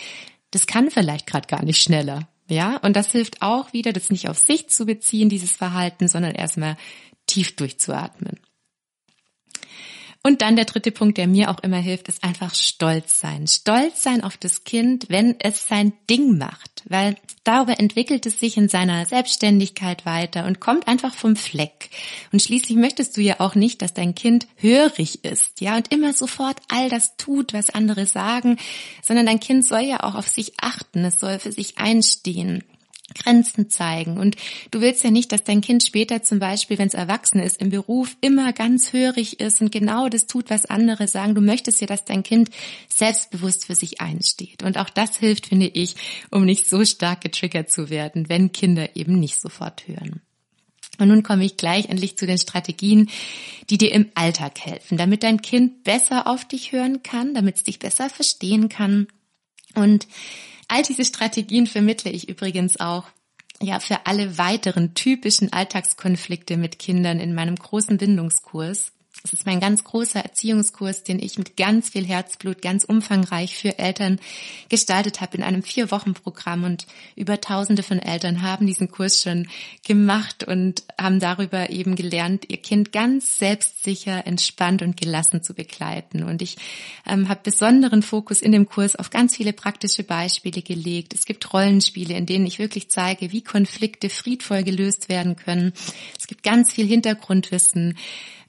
das 0.51 0.67
kann 0.67 0.91
vielleicht 0.91 1.25
gerade 1.25 1.47
gar 1.47 1.63
nicht 1.63 1.81
schneller. 1.81 2.27
Ja, 2.47 2.77
und 2.77 2.95
das 2.95 3.11
hilft 3.11 3.41
auch 3.41 3.73
wieder, 3.73 3.91
das 3.91 4.11
nicht 4.11 4.29
auf 4.29 4.37
sich 4.37 4.69
zu 4.69 4.85
beziehen, 4.85 5.29
dieses 5.29 5.53
Verhalten, 5.53 6.07
sondern 6.07 6.35
erstmal 6.35 6.77
tief 7.25 7.55
durchzuatmen. 7.55 8.39
Und 10.23 10.43
dann 10.43 10.55
der 10.55 10.65
dritte 10.65 10.91
Punkt, 10.91 11.17
der 11.17 11.27
mir 11.27 11.49
auch 11.49 11.59
immer 11.63 11.77
hilft, 11.77 12.07
ist 12.07 12.23
einfach 12.23 12.53
stolz 12.53 13.19
sein. 13.19 13.47
Stolz 13.47 14.03
sein 14.03 14.23
auf 14.23 14.37
das 14.37 14.63
Kind, 14.63 15.07
wenn 15.09 15.39
es 15.39 15.67
sein 15.67 15.93
Ding 16.09 16.37
macht, 16.37 16.83
weil 16.85 17.15
darüber 17.43 17.79
entwickelt 17.79 18.27
es 18.27 18.39
sich 18.39 18.55
in 18.55 18.69
seiner 18.69 19.07
Selbstständigkeit 19.07 20.05
weiter 20.05 20.45
und 20.45 20.59
kommt 20.59 20.87
einfach 20.87 21.15
vom 21.15 21.35
Fleck. 21.35 21.89
Und 22.31 22.39
schließlich 22.39 22.77
möchtest 22.77 23.17
du 23.17 23.21
ja 23.21 23.39
auch 23.39 23.55
nicht, 23.55 23.81
dass 23.81 23.95
dein 23.95 24.13
Kind 24.13 24.47
hörig 24.57 25.25
ist, 25.25 25.59
ja, 25.59 25.75
und 25.75 25.91
immer 25.91 26.13
sofort 26.13 26.57
all 26.67 26.89
das 26.89 27.17
tut, 27.17 27.53
was 27.53 27.71
andere 27.71 28.05
sagen, 28.05 28.57
sondern 29.01 29.25
dein 29.25 29.39
Kind 29.39 29.65
soll 29.65 29.81
ja 29.81 30.03
auch 30.03 30.13
auf 30.13 30.27
sich 30.27 30.53
achten, 30.61 31.03
es 31.03 31.19
soll 31.19 31.39
für 31.39 31.51
sich 31.51 31.79
einstehen. 31.79 32.63
Grenzen 33.13 33.69
zeigen. 33.69 34.17
Und 34.17 34.35
du 34.71 34.81
willst 34.81 35.03
ja 35.03 35.11
nicht, 35.11 35.31
dass 35.31 35.43
dein 35.43 35.61
Kind 35.61 35.83
später 35.83 36.23
zum 36.23 36.39
Beispiel, 36.39 36.77
wenn 36.77 36.87
es 36.87 36.93
erwachsen 36.93 37.39
ist, 37.39 37.61
im 37.61 37.69
Beruf 37.69 38.15
immer 38.21 38.53
ganz 38.53 38.93
hörig 38.93 39.39
ist 39.39 39.61
und 39.61 39.71
genau 39.71 40.09
das 40.09 40.27
tut, 40.27 40.49
was 40.49 40.65
andere 40.65 41.07
sagen. 41.07 41.35
Du 41.35 41.41
möchtest 41.41 41.81
ja, 41.81 41.87
dass 41.87 42.05
dein 42.05 42.23
Kind 42.23 42.49
selbstbewusst 42.87 43.65
für 43.65 43.75
sich 43.75 44.01
einsteht. 44.01 44.63
Und 44.63 44.77
auch 44.77 44.89
das 44.89 45.17
hilft, 45.17 45.47
finde 45.47 45.67
ich, 45.67 45.95
um 46.29 46.45
nicht 46.45 46.69
so 46.69 46.83
stark 46.85 47.21
getriggert 47.21 47.71
zu 47.71 47.89
werden, 47.89 48.29
wenn 48.29 48.51
Kinder 48.51 48.95
eben 48.95 49.19
nicht 49.19 49.39
sofort 49.39 49.87
hören. 49.87 50.21
Und 51.01 51.07
nun 51.07 51.23
komme 51.23 51.45
ich 51.45 51.57
gleich 51.57 51.89
endlich 51.89 52.17
zu 52.17 52.27
den 52.27 52.37
Strategien, 52.37 53.09
die 53.69 53.77
dir 53.77 53.91
im 53.91 54.11
Alltag 54.13 54.59
helfen, 54.59 54.97
damit 54.97 55.23
dein 55.23 55.41
Kind 55.41 55.83
besser 55.83 56.27
auf 56.27 56.47
dich 56.47 56.71
hören 56.71 57.01
kann, 57.01 57.33
damit 57.33 57.55
es 57.57 57.63
dich 57.63 57.79
besser 57.79 58.09
verstehen 58.09 58.69
kann. 58.69 59.07
Und 59.73 60.07
All 60.71 60.83
diese 60.83 61.03
Strategien 61.03 61.67
vermittle 61.67 62.09
ich 62.11 62.29
übrigens 62.29 62.79
auch 62.79 63.03
ja 63.61 63.81
für 63.81 64.05
alle 64.05 64.37
weiteren 64.37 64.93
typischen 64.93 65.51
Alltagskonflikte 65.51 66.55
mit 66.55 66.79
Kindern 66.79 67.19
in 67.19 67.35
meinem 67.35 67.57
großen 67.57 67.97
Bindungskurs. 67.97 68.93
Das 69.23 69.33
ist 69.33 69.45
mein 69.45 69.59
ganz 69.59 69.83
großer 69.83 70.19
Erziehungskurs, 70.19 71.03
den 71.03 71.19
ich 71.19 71.37
mit 71.37 71.55
ganz 71.55 71.89
viel 71.89 72.05
Herzblut, 72.05 72.61
ganz 72.61 72.85
umfangreich 72.85 73.55
für 73.55 73.77
Eltern 73.77 74.19
gestaltet 74.69 75.21
habe 75.21 75.37
in 75.37 75.43
einem 75.43 75.61
Vier-Wochen-Programm 75.61 76.63
und 76.63 76.87
über 77.15 77.39
Tausende 77.39 77.83
von 77.83 77.99
Eltern 77.99 78.41
haben 78.41 78.65
diesen 78.65 78.89
Kurs 78.89 79.21
schon 79.21 79.47
gemacht 79.85 80.43
und 80.43 80.83
haben 80.99 81.19
darüber 81.19 81.69
eben 81.69 81.95
gelernt, 81.95 82.45
ihr 82.49 82.57
Kind 82.57 82.91
ganz 82.91 83.37
selbstsicher, 83.37 84.25
entspannt 84.25 84.81
und 84.81 84.97
gelassen 84.97 85.43
zu 85.43 85.53
begleiten. 85.53 86.23
Und 86.23 86.41
ich 86.41 86.57
ähm, 87.05 87.29
habe 87.29 87.41
besonderen 87.43 88.01
Fokus 88.01 88.41
in 88.41 88.51
dem 88.51 88.67
Kurs 88.67 88.95
auf 88.95 89.11
ganz 89.11 89.35
viele 89.35 89.53
praktische 89.53 90.03
Beispiele 90.03 90.63
gelegt. 90.63 91.13
Es 91.13 91.25
gibt 91.25 91.53
Rollenspiele, 91.53 92.15
in 92.15 92.25
denen 92.25 92.47
ich 92.47 92.57
wirklich 92.57 92.89
zeige, 92.89 93.31
wie 93.31 93.43
Konflikte 93.43 94.09
friedvoll 94.09 94.63
gelöst 94.63 95.09
werden 95.09 95.35
können. 95.35 95.73
Es 96.19 96.25
gibt 96.25 96.41
ganz 96.41 96.71
viel 96.71 96.87
Hintergrundwissen 96.87 97.97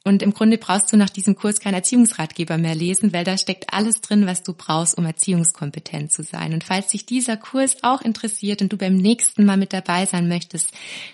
und 0.04 0.22
im 0.22 0.34
Grunde 0.34 0.58
brauchst 0.58 0.92
du 0.92 0.96
nach 0.96 1.10
diesem 1.10 1.36
Kurs 1.36 1.60
keinen 1.60 1.74
Erziehungsratgeber 1.74 2.58
mehr 2.58 2.74
lesen, 2.74 3.12
weil 3.12 3.22
da 3.24 3.38
steckt 3.38 3.72
alles 3.72 4.00
drin, 4.00 4.26
was 4.26 4.42
du 4.42 4.52
brauchst, 4.52 4.98
um 4.98 5.06
erziehungskompetent 5.06 6.10
zu 6.10 6.24
sein. 6.24 6.52
Und 6.52 6.64
falls 6.64 6.88
dich 6.88 7.06
dieser 7.06 7.36
Kurs 7.36 7.76
auch 7.82 8.00
interessiert 8.00 8.62
und 8.62 8.72
du 8.72 8.76
beim 8.76 8.96
nächsten 8.96 9.44
Mal 9.44 9.56
mit 9.56 9.72
dabei 9.72 10.06
sein 10.06 10.26
möchtest, 10.26 10.72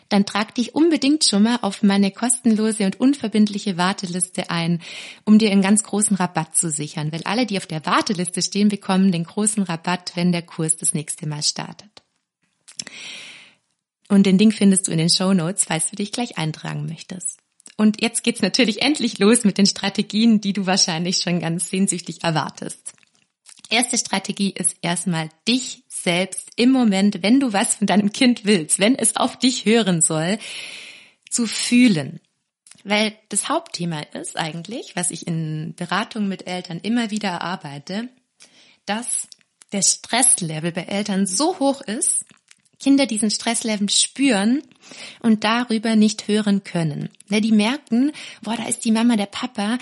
dann 0.09 0.25
trag 0.25 0.55
dich 0.55 0.75
unbedingt 0.75 1.25
schon 1.25 1.43
mal 1.43 1.59
auf 1.61 1.83
meine 1.83 2.11
kostenlose 2.11 2.87
und 2.87 2.99
unverbindliche 2.99 3.77
Warteliste 3.77 4.49
ein, 4.49 4.81
um 5.25 5.39
dir 5.39 5.51
einen 5.51 5.63
ganz 5.63 5.83
großen 5.83 6.17
Rabatt 6.17 6.57
zu 6.57 6.71
sichern. 6.71 7.13
Weil 7.13 7.25
alle, 7.25 7.45
die 7.45 7.59
auf 7.59 7.67
der 7.67 7.85
Warteliste 7.85 8.41
stehen, 8.41 8.71
bekommen 8.71 9.13
den 9.13 9.25
großen 9.25 9.65
Rabatt, 9.65 10.13
wenn 10.15 10.33
der 10.33 10.43
Kurs 10.43 10.79
das 10.79 10.95
nächste 10.95 11.29
Mal 11.29 11.43
startet. 11.43 11.91
Und 14.09 14.25
den 14.25 14.39
Link 14.39 14.55
findest 14.55 14.89
du 14.89 14.93
in 14.93 14.99
den 14.99 15.11
Show 15.11 15.35
Notes, 15.35 15.65
falls 15.65 15.91
du 15.91 15.97
dich 15.97 16.11
gleich 16.11 16.39
eintragen 16.39 16.87
möchtest. 16.87 17.41
Und 17.79 18.03
jetzt 18.03 18.25
geht's 18.25 18.43
natürlich 18.43 18.83
endlich 18.83 19.21
los 19.21 19.45
mit 19.45 19.57
den 19.57 19.65
Strategien, 19.65 20.41
die 20.41 20.53
du 20.53 20.67
wahrscheinlich 20.67 21.19
schon 21.19 21.39
ganz 21.39 21.71
sehnsüchtig 21.71 22.25
erwartest. 22.25 22.93
Erste 23.71 23.97
Strategie 23.97 24.51
ist 24.51 24.77
erstmal 24.83 25.29
dich 25.47 25.85
selbst 25.87 26.51
im 26.57 26.73
Moment, 26.73 27.23
wenn 27.23 27.39
du 27.39 27.53
was 27.53 27.77
von 27.77 27.87
deinem 27.87 28.11
Kind 28.11 28.45
willst, 28.45 28.81
wenn 28.81 28.97
es 28.97 29.15
auf 29.15 29.39
dich 29.39 29.65
hören 29.65 30.03
soll, 30.03 30.39
zu 31.31 31.47
fühlen. 31.47 32.21
Weil 32.83 33.17
das 33.29 33.49
Hauptthema 33.49 34.01
ist 34.01 34.37
eigentlich, 34.37 34.97
was 34.97 35.13
ich 35.13 35.29
in 35.29 35.75
Beratungen 35.77 36.29
mit 36.29 36.49
Eltern 36.49 36.81
immer 36.81 37.13
wieder 37.13 37.29
erarbeite, 37.29 38.09
dass 38.87 39.29
der 39.71 39.83
Stresslevel 39.83 40.73
bei 40.73 40.83
Eltern 40.83 41.27
so 41.27 41.61
hoch 41.61 41.81
ist, 41.83 42.25
Kinder 42.81 43.07
diesen 43.07 43.31
Stresslevel 43.31 43.91
spüren 43.91 44.63
und 45.21 45.45
darüber 45.45 45.97
nicht 45.97 46.29
hören 46.29 46.65
können. 46.65 47.11
Ja, 47.29 47.41
die 47.41 47.53
merken, 47.53 48.13
boah, 48.43 48.57
da 48.57 48.67
ist 48.67 48.85
die 48.85 48.93
Mama, 48.93 49.17
der 49.17 49.27
Papa, 49.27 49.79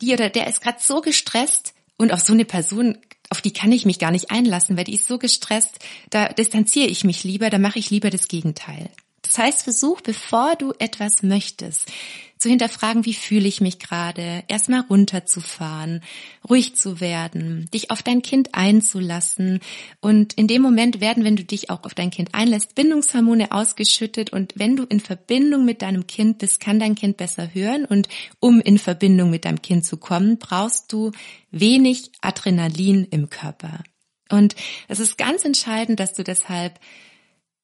die 0.00 0.12
oder 0.12 0.28
der 0.28 0.46
ist 0.46 0.60
gerade 0.60 0.78
so 0.80 1.00
gestresst 1.00 1.74
und 1.96 2.12
auf 2.12 2.20
so 2.20 2.32
eine 2.32 2.44
Person, 2.44 2.98
auf 3.30 3.40
die 3.40 3.52
kann 3.52 3.72
ich 3.72 3.86
mich 3.86 3.98
gar 3.98 4.10
nicht 4.10 4.30
einlassen, 4.30 4.76
weil 4.76 4.84
die 4.84 4.94
ist 4.94 5.06
so 5.06 5.18
gestresst, 5.18 5.78
da 6.10 6.28
distanziere 6.28 6.88
ich 6.88 7.04
mich 7.04 7.24
lieber, 7.24 7.50
da 7.50 7.58
mache 7.58 7.78
ich 7.78 7.90
lieber 7.90 8.10
das 8.10 8.28
Gegenteil. 8.28 8.90
Das 9.22 9.38
heißt, 9.38 9.62
versuch, 9.62 10.00
bevor 10.00 10.54
du 10.56 10.72
etwas 10.78 11.22
möchtest, 11.22 11.90
zu 12.38 12.48
hinterfragen, 12.48 13.04
wie 13.04 13.14
fühle 13.14 13.48
ich 13.48 13.60
mich 13.60 13.78
gerade, 13.78 14.44
erstmal 14.48 14.80
runterzufahren, 14.80 16.02
ruhig 16.48 16.76
zu 16.76 17.00
werden, 17.00 17.68
dich 17.72 17.90
auf 17.90 18.02
dein 18.02 18.22
Kind 18.22 18.54
einzulassen. 18.54 19.60
Und 20.00 20.34
in 20.34 20.46
dem 20.46 20.62
Moment 20.62 21.00
werden, 21.00 21.24
wenn 21.24 21.36
du 21.36 21.44
dich 21.44 21.70
auch 21.70 21.84
auf 21.84 21.94
dein 21.94 22.10
Kind 22.10 22.34
einlässt, 22.34 22.74
Bindungshormone 22.74 23.52
ausgeschüttet. 23.52 24.32
Und 24.32 24.52
wenn 24.56 24.76
du 24.76 24.84
in 24.84 25.00
Verbindung 25.00 25.64
mit 25.64 25.82
deinem 25.82 26.06
Kind 26.06 26.38
bist, 26.38 26.60
kann 26.60 26.78
dein 26.78 26.94
Kind 26.94 27.16
besser 27.16 27.54
hören. 27.54 27.84
Und 27.84 28.08
um 28.38 28.60
in 28.60 28.78
Verbindung 28.78 29.30
mit 29.30 29.44
deinem 29.44 29.62
Kind 29.62 29.84
zu 29.84 29.96
kommen, 29.96 30.38
brauchst 30.38 30.92
du 30.92 31.12
wenig 31.50 32.10
Adrenalin 32.20 33.06
im 33.10 33.30
Körper. 33.30 33.82
Und 34.30 34.56
es 34.88 35.00
ist 35.00 35.18
ganz 35.18 35.44
entscheidend, 35.44 36.00
dass 36.00 36.12
du 36.12 36.24
deshalb 36.24 36.80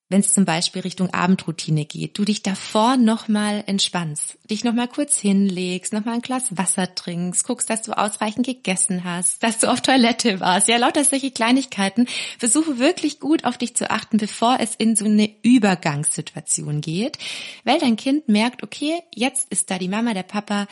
wenn 0.08 0.20
es 0.20 0.34
zum 0.34 0.44
Beispiel 0.44 0.82
Richtung 0.82 1.08
Abendroutine 1.10 1.86
geht, 1.86 2.18
du 2.18 2.24
dich 2.24 2.42
davor 2.42 2.96
nochmal 2.96 3.64
entspannst, 3.66 4.38
dich 4.50 4.62
nochmal 4.62 4.88
kurz 4.88 5.18
hinlegst, 5.18 5.92
nochmal 5.92 6.16
ein 6.16 6.20
Glas 6.20 6.56
Wasser 6.56 6.94
trinkst, 6.94 7.44
guckst, 7.44 7.70
dass 7.70 7.82
du 7.82 7.96
ausreichend 7.96 8.44
gegessen 8.44 9.04
hast, 9.04 9.42
dass 9.42 9.58
du 9.58 9.70
auf 9.70 9.80
Toilette 9.80 10.40
warst, 10.40 10.68
ja, 10.68 10.76
lauter 10.76 11.04
solche 11.04 11.30
Kleinigkeiten. 11.30 12.06
Versuche 12.38 12.78
wirklich 12.78 13.20
gut 13.20 13.44
auf 13.44 13.56
dich 13.56 13.74
zu 13.74 13.90
achten, 13.90 14.18
bevor 14.18 14.58
es 14.60 14.74
in 14.74 14.96
so 14.96 15.06
eine 15.06 15.30
Übergangssituation 15.42 16.82
geht, 16.82 17.18
weil 17.64 17.78
dein 17.78 17.96
Kind 17.96 18.28
merkt, 18.28 18.62
okay, 18.62 19.00
jetzt 19.14 19.50
ist 19.50 19.70
da 19.70 19.78
die 19.78 19.88
Mama, 19.88 20.12
der 20.12 20.24
Papa, 20.24 20.66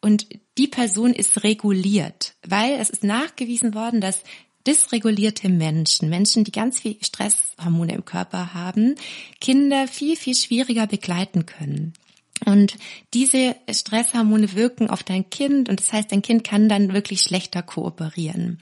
und 0.00 0.28
die 0.56 0.68
Person 0.68 1.12
ist 1.12 1.42
reguliert, 1.42 2.34
weil 2.46 2.74
es 2.74 2.90
ist 2.90 3.02
nachgewiesen 3.02 3.74
worden, 3.74 4.00
dass 4.00 4.22
dysregulierte 4.66 5.48
Menschen, 5.48 6.08
Menschen, 6.08 6.44
die 6.44 6.52
ganz 6.52 6.80
viel 6.80 6.96
Stresshormone 7.02 7.94
im 7.94 8.04
Körper 8.04 8.54
haben, 8.54 8.96
Kinder 9.40 9.86
viel, 9.88 10.16
viel 10.16 10.34
schwieriger 10.34 10.86
begleiten 10.86 11.46
können. 11.46 11.94
Und 12.44 12.76
diese 13.14 13.56
Stresshormone 13.70 14.52
wirken 14.54 14.90
auf 14.90 15.02
dein 15.02 15.30
Kind 15.30 15.68
und 15.68 15.80
das 15.80 15.92
heißt, 15.92 16.12
dein 16.12 16.22
Kind 16.22 16.44
kann 16.44 16.68
dann 16.68 16.92
wirklich 16.92 17.22
schlechter 17.22 17.62
kooperieren. 17.62 18.60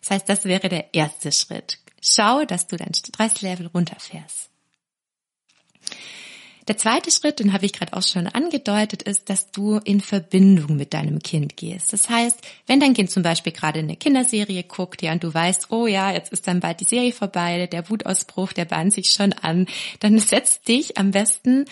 Das 0.00 0.10
heißt, 0.10 0.28
das 0.28 0.44
wäre 0.44 0.68
der 0.68 0.94
erste 0.94 1.32
Schritt. 1.32 1.78
Schau, 2.00 2.44
dass 2.44 2.68
du 2.68 2.76
dein 2.76 2.94
Stresslevel 2.94 3.66
runterfährst. 3.66 4.50
Der 6.68 6.76
zweite 6.76 7.10
Schritt, 7.10 7.40
den 7.40 7.54
habe 7.54 7.64
ich 7.64 7.72
gerade 7.72 7.94
auch 7.94 8.02
schon 8.02 8.26
angedeutet, 8.26 9.02
ist, 9.02 9.30
dass 9.30 9.50
du 9.50 9.78
in 9.84 10.02
Verbindung 10.02 10.76
mit 10.76 10.92
deinem 10.92 11.20
Kind 11.20 11.56
gehst. 11.56 11.94
Das 11.94 12.10
heißt, 12.10 12.38
wenn 12.66 12.78
dein 12.78 12.92
Kind 12.92 13.10
zum 13.10 13.22
Beispiel 13.22 13.52
gerade 13.52 13.78
eine 13.78 13.96
Kinderserie 13.96 14.64
guckt, 14.64 15.00
ja, 15.00 15.12
und 15.12 15.24
du 15.24 15.32
weißt, 15.32 15.70
oh 15.70 15.86
ja, 15.86 16.12
jetzt 16.12 16.30
ist 16.30 16.46
dann 16.46 16.60
bald 16.60 16.80
die 16.80 16.84
Serie 16.84 17.12
vorbei, 17.12 17.66
der 17.66 17.88
Wutausbruch, 17.88 18.52
der 18.52 18.66
bahnt 18.66 18.92
sich 18.92 19.12
schon 19.12 19.32
an, 19.32 19.66
dann 20.00 20.18
setz 20.18 20.60
dich 20.60 20.98
am 20.98 21.10
besten 21.10 21.64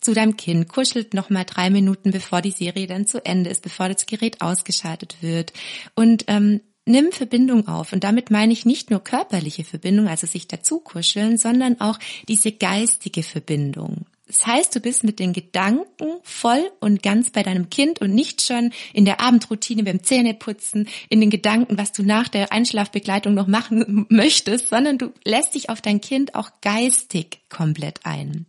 zu 0.00 0.14
deinem 0.14 0.36
Kind, 0.36 0.68
kuschelt 0.68 1.14
nochmal 1.14 1.44
drei 1.44 1.68
Minuten, 1.70 2.12
bevor 2.12 2.40
die 2.40 2.52
Serie 2.52 2.86
dann 2.86 3.08
zu 3.08 3.24
Ende 3.24 3.50
ist, 3.50 3.62
bevor 3.62 3.88
das 3.88 4.06
Gerät 4.06 4.40
ausgeschaltet 4.40 5.16
wird 5.20 5.52
und 5.96 6.24
ähm, 6.28 6.60
nimm 6.84 7.10
Verbindung 7.10 7.66
auf. 7.66 7.92
Und 7.92 8.04
damit 8.04 8.30
meine 8.30 8.52
ich 8.52 8.64
nicht 8.64 8.90
nur 8.90 9.02
körperliche 9.02 9.64
Verbindung, 9.64 10.06
also 10.06 10.28
sich 10.28 10.46
dazu 10.46 10.78
kuscheln, 10.78 11.38
sondern 11.38 11.80
auch 11.80 11.98
diese 12.28 12.52
geistige 12.52 13.24
Verbindung. 13.24 14.06
Das 14.28 14.46
heißt, 14.46 14.76
du 14.76 14.80
bist 14.80 15.04
mit 15.04 15.18
den 15.18 15.32
Gedanken 15.32 16.20
voll 16.22 16.70
und 16.80 17.02
ganz 17.02 17.30
bei 17.30 17.42
deinem 17.42 17.70
Kind 17.70 18.00
und 18.00 18.14
nicht 18.14 18.42
schon 18.42 18.72
in 18.92 19.06
der 19.06 19.20
Abendroutine 19.20 19.82
beim 19.82 20.02
Zähneputzen, 20.02 20.86
in 21.08 21.20
den 21.20 21.30
Gedanken, 21.30 21.78
was 21.78 21.92
du 21.92 22.02
nach 22.02 22.28
der 22.28 22.52
Einschlafbegleitung 22.52 23.32
noch 23.34 23.46
machen 23.46 24.06
möchtest, 24.10 24.68
sondern 24.68 24.98
du 24.98 25.12
lässt 25.24 25.54
dich 25.54 25.70
auf 25.70 25.80
dein 25.80 26.02
Kind 26.02 26.34
auch 26.34 26.50
geistig 26.60 27.40
komplett 27.48 28.04
ein. 28.04 28.46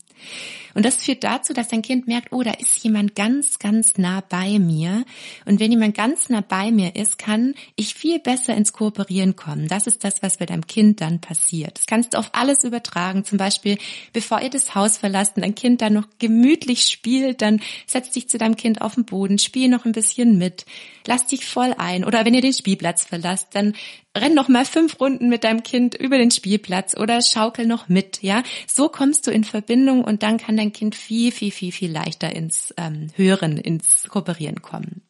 Und 0.75 0.85
das 0.85 0.97
führt 0.97 1.23
dazu, 1.23 1.53
dass 1.53 1.69
dein 1.69 1.81
Kind 1.81 2.07
merkt, 2.07 2.31
oh, 2.31 2.43
da 2.43 2.51
ist 2.51 2.83
jemand 2.83 3.15
ganz, 3.15 3.59
ganz 3.59 3.97
nah 3.97 4.21
bei 4.21 4.59
mir. 4.59 5.05
Und 5.45 5.59
wenn 5.59 5.71
jemand 5.71 5.95
ganz 5.95 6.29
nah 6.29 6.41
bei 6.41 6.71
mir 6.71 6.95
ist, 6.95 7.17
kann 7.17 7.55
ich 7.75 7.95
viel 7.95 8.19
besser 8.19 8.55
ins 8.55 8.73
Kooperieren 8.73 9.35
kommen. 9.35 9.67
Das 9.67 9.87
ist 9.87 10.03
das, 10.03 10.21
was 10.21 10.37
bei 10.37 10.45
deinem 10.45 10.67
Kind 10.67 11.01
dann 11.01 11.21
passiert. 11.21 11.77
Das 11.77 11.85
kannst 11.85 12.13
du 12.13 12.17
auf 12.17 12.29
alles 12.33 12.63
übertragen. 12.63 13.25
Zum 13.25 13.37
Beispiel, 13.37 13.77
bevor 14.13 14.41
ihr 14.41 14.49
das 14.49 14.75
Haus 14.75 14.97
verlasst 14.97 15.35
und 15.35 15.43
dein 15.43 15.55
Kind 15.55 15.81
dann 15.81 15.93
noch 15.93 16.07
gemütlich 16.19 16.83
spielt, 16.83 17.41
dann 17.41 17.61
setz 17.87 18.11
dich 18.11 18.29
zu 18.29 18.37
deinem 18.37 18.55
Kind 18.55 18.81
auf 18.81 18.95
den 18.95 19.05
Boden, 19.05 19.39
spiel 19.39 19.69
noch 19.69 19.85
ein 19.85 19.91
bisschen 19.91 20.37
mit, 20.37 20.65
lass 21.07 21.25
dich 21.27 21.45
voll 21.45 21.73
ein. 21.77 22.05
Oder 22.05 22.25
wenn 22.25 22.33
ihr 22.33 22.41
den 22.41 22.53
Spielplatz 22.53 23.05
verlasst, 23.05 23.47
dann 23.53 23.73
renn 24.21 24.33
noch 24.33 24.47
mal 24.47 24.65
fünf 24.65 24.99
Runden 24.99 25.29
mit 25.29 25.43
deinem 25.43 25.63
Kind 25.63 25.95
über 25.95 26.17
den 26.17 26.31
Spielplatz 26.31 26.95
oder 26.95 27.21
schaukel 27.21 27.65
noch 27.65 27.89
mit, 27.89 28.21
ja. 28.21 28.43
So 28.67 28.89
kommst 28.89 29.27
du 29.27 29.31
in 29.31 29.43
Verbindung 29.43 30.03
und 30.03 30.23
dann 30.23 30.37
kann 30.37 30.57
dein 30.57 30.73
Kind 30.73 30.95
viel, 30.95 31.31
viel, 31.31 31.51
viel, 31.51 31.71
viel 31.71 31.91
leichter 31.91 32.35
ins 32.35 32.73
ähm, 32.77 33.07
Hören, 33.15 33.57
ins 33.57 34.07
Kooperieren 34.09 34.61
kommen. 34.61 35.08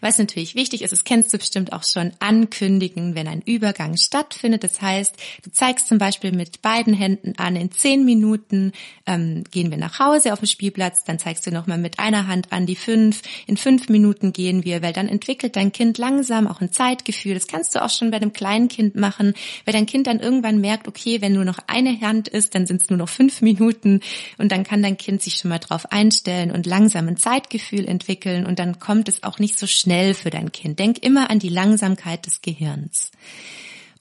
Was 0.00 0.18
natürlich 0.18 0.54
wichtig 0.54 0.82
ist, 0.82 0.92
das 0.92 1.04
kennst 1.04 1.32
du 1.32 1.38
bestimmt 1.38 1.72
auch 1.72 1.84
schon, 1.84 2.12
ankündigen, 2.18 3.14
wenn 3.14 3.28
ein 3.28 3.42
Übergang 3.42 3.96
stattfindet. 3.96 4.64
Das 4.64 4.80
heißt, 4.80 5.14
du 5.44 5.50
zeigst 5.50 5.88
zum 5.88 5.98
Beispiel 5.98 6.32
mit 6.32 6.62
beiden 6.62 6.94
Händen 6.94 7.34
an, 7.36 7.56
in 7.56 7.70
zehn 7.70 8.04
Minuten 8.04 8.72
ähm, 9.06 9.44
gehen 9.50 9.70
wir 9.70 9.78
nach 9.78 9.98
Hause 9.98 10.32
auf 10.32 10.40
dem 10.40 10.46
Spielplatz, 10.46 11.04
dann 11.04 11.18
zeigst 11.18 11.46
du 11.46 11.50
nochmal 11.50 11.78
mit 11.78 11.98
einer 11.98 12.26
Hand 12.26 12.52
an 12.52 12.66
die 12.66 12.76
fünf, 12.76 13.22
in 13.46 13.56
fünf 13.56 13.88
Minuten 13.88 14.32
gehen 14.32 14.64
wir, 14.64 14.82
weil 14.82 14.92
dann 14.92 15.08
entwickelt 15.08 15.56
dein 15.56 15.72
Kind 15.72 15.98
langsam 15.98 16.46
auch 16.46 16.60
ein 16.60 16.72
Zeitgefühl. 16.72 17.34
Das 17.34 17.46
kannst 17.46 17.74
du 17.74 17.82
auch 17.82 17.90
schon 17.90 18.10
bei 18.10 18.16
einem 18.16 18.32
kleinen 18.32 18.68
Kind 18.68 18.96
machen, 18.96 19.34
weil 19.64 19.72
dein 19.72 19.86
Kind 19.86 20.06
dann 20.06 20.20
irgendwann 20.20 20.60
merkt, 20.60 20.88
okay, 20.88 21.20
wenn 21.20 21.32
nur 21.32 21.44
noch 21.44 21.58
eine 21.66 22.00
Hand 22.00 22.28
ist, 22.28 22.54
dann 22.54 22.66
sind 22.66 22.82
es 22.82 22.90
nur 22.90 22.98
noch 22.98 23.08
fünf 23.08 23.42
Minuten 23.42 24.00
und 24.38 24.52
dann 24.52 24.64
kann 24.64 24.82
dein 24.82 24.96
Kind 24.96 25.22
sich 25.22 25.34
schon 25.34 25.48
mal 25.48 25.58
drauf 25.58 25.90
einstellen 25.92 26.50
und 26.50 26.66
langsam 26.66 27.08
ein 27.08 27.16
Zeitgefühl 27.16 27.86
entwickeln 27.86 28.46
und 28.46 28.58
dann 28.58 28.78
kommt 28.78 29.08
es 29.08 29.22
auch 29.22 29.38
nicht 29.38 29.58
so 29.58 29.61
schnell 29.66 30.14
für 30.14 30.30
dein 30.30 30.52
Kind. 30.52 30.78
Denk 30.78 31.02
immer 31.02 31.30
an 31.30 31.38
die 31.38 31.48
Langsamkeit 31.48 32.26
des 32.26 32.42
Gehirns. 32.42 33.10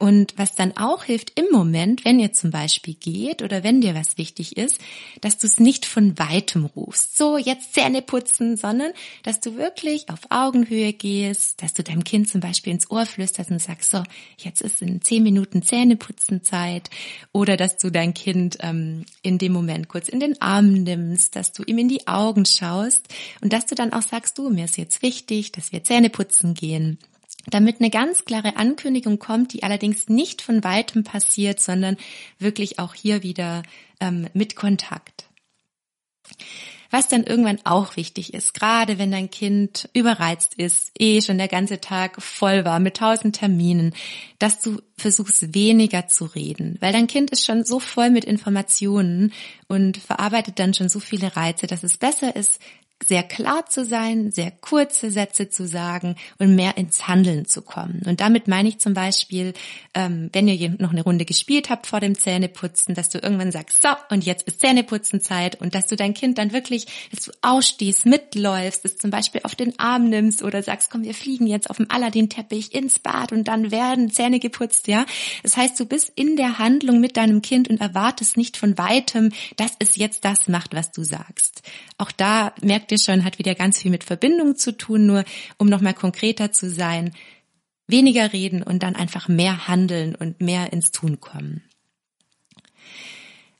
Und 0.02 0.34
was 0.36 0.56
dann 0.56 0.76
auch 0.78 1.04
hilft 1.04 1.40
im 1.40 1.46
Moment, 1.52 2.06
wenn 2.06 2.20
ihr 2.20 2.34
zum 2.34 2.50
Beispiel 2.50 2.96
geht 2.96 3.44
oder 3.44 3.64
wenn 3.64 3.82
dir 3.82 3.94
was 3.94 4.18
wichtig 4.18 4.58
ist, 4.58 4.82
dass 5.22 5.38
du 5.38 5.46
es 5.46 5.60
nicht 5.60 5.86
von 5.86 6.18
weitem 6.18 6.66
rufst. 6.66 7.16
So, 7.16 7.38
jetzt 7.38 7.76
Zähne 7.76 8.02
putzen, 8.02 8.58
sondern 8.58 8.94
dass 9.22 9.42
du 9.42 9.58
wirklich 9.58 10.10
auf 10.10 10.22
Augenhöhe 10.32 10.92
gehst, 10.92 11.62
dass 11.62 11.76
du 11.76 11.84
deinem 11.84 12.04
Kind 12.04 12.30
zum 12.30 12.42
Beispiel 12.42 12.74
ins 12.74 12.90
Ohr 12.90 13.06
flüsterst 13.06 13.52
und 13.52 13.62
sagst, 13.62 13.92
so, 13.92 14.02
jetzt 14.38 14.64
ist 14.64 14.82
in 14.82 15.04
zehn 15.04 15.22
Minuten 15.22 15.62
Zähneputzenzeit. 15.62 16.90
Oder 17.32 17.56
dass 17.56 17.78
du 17.78 17.92
dein 17.92 18.16
Kind 18.16 18.58
ähm, 18.62 19.06
in 19.22 19.38
dem 19.38 19.54
Moment 19.54 19.88
kurz 19.88 20.10
in 20.10 20.20
den 20.20 20.42
Arm 20.42 20.74
nimmst, 20.74 21.36
dass 21.36 21.54
du 21.54 21.62
ihm 21.62 21.78
in 21.78 21.90
die 21.90 22.08
Augen 22.08 22.48
schaust 22.48 23.08
und 23.42 23.54
dass 23.54 23.68
du 23.68 23.76
dann 23.76 23.94
auch 23.94 24.02
sagst, 24.02 24.40
du, 24.40 24.50
mir 24.50 24.66
ist 24.66 24.80
jetzt 24.80 25.04
wichtig, 25.04 25.52
dass 25.52 25.72
wir 25.72 25.84
Zähne 25.84 26.10
putzen 26.10 26.56
gehen 26.56 26.98
damit 27.48 27.80
eine 27.80 27.90
ganz 27.90 28.26
klare 28.26 28.58
Ankündigung 28.58 29.20
kommt, 29.20 29.54
die 29.54 29.64
allerdings 29.64 30.10
nicht 30.10 30.42
von 30.42 30.64
weitem 30.64 31.04
passiert, 31.04 31.60
sondern 31.60 31.98
wirklich 32.40 32.80
auch 32.80 32.94
hier 32.94 33.24
wieder 33.24 33.64
ähm, 34.00 34.28
mit 34.34 34.56
Kontakt. 34.56 35.26
Was 36.94 37.08
dann 37.08 37.24
irgendwann 37.24 37.60
auch 37.64 37.96
wichtig 37.96 38.34
ist, 38.34 38.54
gerade 38.54 39.00
wenn 39.00 39.12
dein 39.12 39.32
Kind 39.32 39.90
überreizt 39.94 40.56
ist, 40.56 40.92
eh 41.00 41.22
schon 41.22 41.38
der 41.38 41.48
ganze 41.48 41.80
Tag 41.80 42.22
voll 42.22 42.66
war 42.66 42.82
mit 42.82 42.98
tausend 42.98 43.38
Terminen, 43.38 43.96
dass 44.40 44.60
du 44.60 44.82
versuchst 44.98 45.56
weniger 45.56 46.08
zu 46.08 46.26
reden, 46.26 46.78
weil 46.82 46.92
dein 46.92 47.08
Kind 47.08 47.32
ist 47.32 47.46
schon 47.46 47.64
so 47.64 47.80
voll 47.80 48.10
mit 48.10 48.26
Informationen 48.26 49.32
und 49.68 49.98
verarbeitet 49.98 50.60
dann 50.60 50.74
schon 50.74 50.90
so 50.90 51.00
viele 51.00 51.38
Reize, 51.38 51.66
dass 51.66 51.84
es 51.84 51.98
besser 51.98 52.36
ist, 52.36 52.60
sehr 53.04 53.24
klar 53.24 53.66
zu 53.68 53.86
sein, 53.86 54.32
sehr 54.32 54.52
kurze 54.52 55.12
Sätze 55.12 55.50
zu 55.50 55.68
sagen 55.68 56.16
und 56.40 56.56
mehr 56.56 56.78
ins 56.78 57.08
Handeln 57.08 57.46
zu 57.46 57.62
kommen. 57.62 58.02
Und 58.06 58.22
damit 58.22 58.48
meine 58.48 58.70
ich 58.70 58.80
zum 58.80 58.94
Beispiel, 58.94 59.54
ähm, 59.94 60.30
wenn 60.34 60.48
ihr 60.48 60.70
noch 60.80 60.92
eine 60.92 61.04
Runde 61.04 61.26
gespielt 61.26 61.70
habt 61.70 61.88
vor 61.88 62.00
dem 62.00 62.16
Zähneputzen, 62.16 62.96
dass 62.96 63.10
du 63.10 63.20
irgendwann 63.20 63.52
sagst, 63.52 63.82
so, 63.82 63.90
und 64.10 64.26
jetzt 64.26 64.48
ist 64.48 64.62
Zähneputzenzeit 64.62 65.60
und 65.60 65.76
dass 65.76 65.88
du 65.88 65.96
dein 65.96 66.14
Kind 66.14 66.38
dann 66.38 66.54
wirklich, 66.54 66.86
dass 67.12 67.26
du 67.26 67.32
ausstehst, 67.42 68.06
mitläufst, 68.06 68.86
es 68.86 68.98
zum 68.98 69.10
Beispiel 69.10 69.42
auf 69.44 69.56
den 69.56 69.78
Arm 69.80 70.10
nimmst 70.10 70.44
oder 70.44 70.62
sagst, 70.62 70.92
komm, 70.92 71.04
wir 71.04 71.14
fliegen 71.14 71.48
jetzt 71.48 71.70
auf 71.70 71.78
dem 71.78 71.90
Aladdin-Teppich 71.90 72.74
ins 72.74 73.00
Bad 73.00 73.32
und 73.32 73.48
dann 73.48 73.72
werden 73.72 74.12
Zähne 74.12 74.40
geputzt, 74.40 74.88
ja. 74.88 75.06
Das 75.44 75.58
heißt, 75.58 75.80
du 75.80 75.86
bist 75.86 76.12
in 76.16 76.36
der 76.36 76.60
Handlung 76.60 77.00
mit 77.00 77.18
deinem 77.18 77.42
Kind 77.42 77.70
und 77.70 77.82
erwartest 77.82 78.38
nicht 78.38 78.58
von 78.58 78.78
weitem, 78.78 79.32
dass 79.58 79.72
es 79.80 79.96
jetzt 79.96 80.26
das 80.26 80.48
macht, 80.48 80.76
was 80.76 80.92
du 80.92 81.04
sagst. 81.04 81.64
Auch 81.98 82.12
da 82.12 82.54
merkt 82.62 82.91
ihr 82.92 83.00
schon, 83.00 83.24
hat 83.24 83.40
wieder 83.40 83.56
ganz 83.56 83.82
viel 83.82 83.92
mit 83.92 84.04
Verbindung 84.04 84.56
zu 84.56 84.76
tun, 84.76 85.06
nur 85.06 85.24
um 85.58 85.68
nochmal 85.68 85.94
konkreter 85.94 86.52
zu 86.52 86.70
sein, 86.70 87.12
weniger 87.88 88.34
reden 88.34 88.64
und 88.64 88.84
dann 88.84 88.96
einfach 88.96 89.28
mehr 89.28 89.68
handeln 89.68 90.16
und 90.16 90.42
mehr 90.42 90.74
ins 90.74 90.92
Tun 90.92 91.20
kommen. 91.20 91.64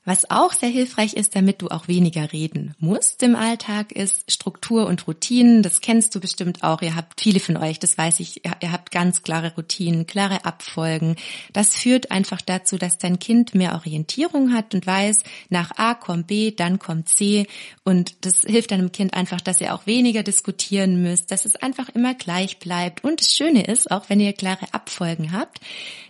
Was 0.04 0.28
auch 0.32 0.52
sehr 0.52 0.68
hilfreich 0.68 1.14
ist, 1.14 1.36
damit 1.36 1.62
du 1.62 1.68
auch 1.68 1.86
weniger 1.86 2.32
reden 2.32 2.74
musst 2.80 3.22
im 3.22 3.36
Alltag, 3.36 3.92
ist 3.92 4.32
Struktur 4.32 4.86
und 4.86 5.06
Routinen. 5.06 5.62
Das 5.62 5.80
kennst 5.80 6.12
du 6.16 6.20
bestimmt 6.20 6.64
auch. 6.64 6.82
Ihr 6.82 6.96
habt 6.96 7.20
viele 7.20 7.38
von 7.38 7.56
euch, 7.56 7.78
das 7.78 7.96
weiß 7.96 8.18
ich, 8.18 8.44
ihr 8.44 8.72
habt 8.72 8.90
ganz 8.90 9.22
klare 9.22 9.54
Routinen, 9.54 10.04
klare 10.04 10.44
Abfolgen. 10.44 11.14
Das 11.52 11.76
führt 11.76 12.10
einfach 12.10 12.40
dazu, 12.40 12.78
dass 12.78 12.98
dein 12.98 13.20
Kind 13.20 13.54
mehr 13.54 13.74
Orientierung 13.74 14.52
hat 14.52 14.74
und 14.74 14.88
weiß, 14.88 15.22
nach 15.50 15.70
A 15.76 15.94
kommt 15.94 16.26
B, 16.26 16.50
dann 16.50 16.80
kommt 16.80 17.08
C. 17.08 17.46
Und 17.84 18.26
das 18.26 18.40
hilft 18.40 18.72
deinem 18.72 18.90
Kind 18.90 19.14
einfach, 19.14 19.40
dass 19.40 19.60
ihr 19.60 19.72
auch 19.72 19.86
weniger 19.86 20.24
diskutieren 20.24 21.00
müsst, 21.02 21.30
dass 21.30 21.44
es 21.44 21.54
einfach 21.54 21.88
immer 21.90 22.14
gleich 22.14 22.58
bleibt. 22.58 23.04
Und 23.04 23.20
das 23.20 23.36
Schöne 23.36 23.66
ist, 23.66 23.88
auch 23.92 24.08
wenn 24.08 24.18
ihr 24.18 24.32
klare 24.32 24.66
Abfolgen 24.74 25.30
habt, 25.30 25.60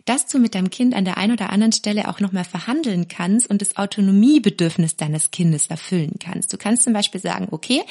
dass 0.05 0.27
du 0.27 0.39
mit 0.39 0.55
deinem 0.55 0.71
Kind 0.71 0.95
an 0.95 1.05
der 1.05 1.17
einen 1.17 1.33
oder 1.33 1.51
anderen 1.51 1.73
Stelle 1.73 2.09
auch 2.09 2.21
nochmal 2.21 2.45
verhandeln 2.45 3.09
kannst 3.09 3.49
und 3.49 3.63
das 3.63 3.77
Autonomiebedürfnis 3.77 4.97
deines 4.97 5.31
Kindes 5.31 5.69
erfüllen 5.69 6.17
kannst. 6.19 6.53
Du 6.53 6.59
kannst 6.59 6.85
zum 6.85 6.93
Beispiel 6.93 7.21
sagen, 7.21 7.49
okay, 7.51 7.83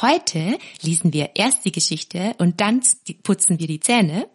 heute 0.00 0.58
lesen 0.82 1.12
wir 1.12 1.30
erst 1.34 1.64
die 1.64 1.72
Geschichte 1.72 2.34
und 2.38 2.60
dann 2.60 2.80
putzen 3.22 3.58
wir 3.58 3.66
die 3.66 3.80
Zähne, 3.80 4.28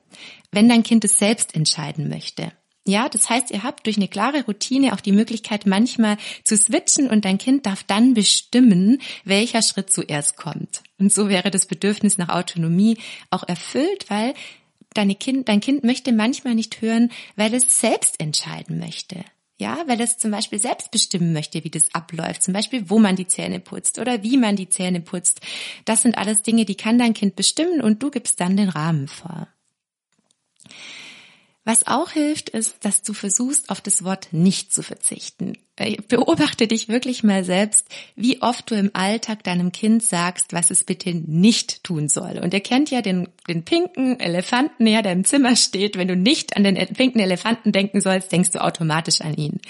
wenn 0.51 0.69
dein 0.69 0.83
Kind 0.83 1.05
es 1.05 1.17
selbst 1.17 1.55
entscheiden 1.55 2.09
möchte. 2.09 2.51
Ja, 2.85 3.07
das 3.07 3.29
heißt, 3.29 3.51
ihr 3.51 3.63
habt 3.63 3.85
durch 3.85 3.95
eine 3.95 4.09
klare 4.09 4.43
Routine 4.43 4.91
auch 4.93 4.99
die 4.99 5.13
Möglichkeit, 5.13 5.65
manchmal 5.65 6.17
zu 6.43 6.57
switchen 6.57 7.09
und 7.09 7.23
dein 7.23 7.37
Kind 7.37 7.65
darf 7.65 7.83
dann 7.83 8.13
bestimmen, 8.13 9.01
welcher 9.23 9.61
Schritt 9.61 9.89
zuerst 9.91 10.35
kommt. 10.35 10.81
Und 10.99 11.13
so 11.13 11.29
wäre 11.29 11.49
das 11.49 11.65
Bedürfnis 11.65 12.17
nach 12.17 12.27
Autonomie 12.27 12.97
auch 13.29 13.47
erfüllt, 13.47 14.09
weil 14.09 14.33
deine 14.97 15.15
Kind, 15.15 15.49
dein 15.49 15.59
Kind 15.59 15.83
möchte 15.83 16.11
manchmal 16.11 16.55
nicht 16.55 16.81
hören, 16.81 17.11
weil 17.35 17.53
es 17.53 17.79
selbst 17.79 18.19
entscheiden 18.19 18.79
möchte. 18.79 19.23
Ja, 19.57 19.83
weil 19.87 20.01
es 20.01 20.17
zum 20.17 20.31
Beispiel 20.31 20.59
selbst 20.59 20.91
bestimmen 20.91 21.31
möchte, 21.31 21.63
wie 21.63 21.69
das 21.69 21.93
abläuft. 21.93 22.43
Zum 22.43 22.53
Beispiel, 22.53 22.89
wo 22.89 22.99
man 22.99 23.15
die 23.15 23.27
Zähne 23.27 23.59
putzt 23.59 23.99
oder 23.99 24.23
wie 24.23 24.37
man 24.37 24.55
die 24.55 24.67
Zähne 24.67 24.99
putzt. 24.99 25.41
Das 25.85 26.01
sind 26.01 26.17
alles 26.17 26.41
Dinge, 26.41 26.65
die 26.65 26.75
kann 26.75 26.97
dein 26.97 27.13
Kind 27.13 27.35
bestimmen 27.35 27.81
und 27.81 28.01
du 28.01 28.09
gibst 28.09 28.39
dann 28.41 28.57
den 28.57 28.69
Rahmen 28.69 29.07
vor. 29.07 29.47
Was 31.65 31.87
auch 31.87 32.11
hilft, 32.11 32.49
ist, 32.49 32.83
dass 32.83 33.03
du 33.03 33.13
versuchst, 33.13 33.69
auf 33.69 33.79
das 33.79 34.03
Wort 34.03 34.33
nicht 34.33 34.73
zu 34.73 34.83
verzichten. 34.83 35.57
Äh, 35.75 35.97
beobachte 36.07 36.67
dich 36.67 36.87
wirklich 36.87 37.23
mal 37.23 37.43
selbst, 37.43 37.87
wie 38.15 38.43
oft 38.43 38.69
du 38.69 38.75
im 38.75 38.91
Alltag 38.93 39.43
deinem 39.43 39.71
Kind 39.71 40.03
sagst, 40.03 40.53
was 40.53 40.69
es 40.69 40.83
bitte 40.83 41.15
nicht 41.15 41.83
tun 41.83 42.09
soll. 42.09 42.37
Und 42.43 42.53
er 42.53 42.59
kennt 42.59 42.91
ja 42.91 43.01
den, 43.01 43.27
den 43.47 43.63
pinken 43.63 44.19
Elefanten, 44.19 44.85
der 44.85 45.03
im 45.11 45.25
Zimmer 45.25 45.55
steht. 45.55 45.97
Wenn 45.97 46.07
du 46.07 46.15
nicht 46.15 46.55
an 46.55 46.63
den 46.63 46.75
pinken 46.75 47.19
Elefanten 47.19 47.71
denken 47.71 48.01
sollst, 48.01 48.31
denkst 48.31 48.51
du 48.51 48.61
automatisch 48.61 49.21
an 49.21 49.33
ihn. 49.33 49.61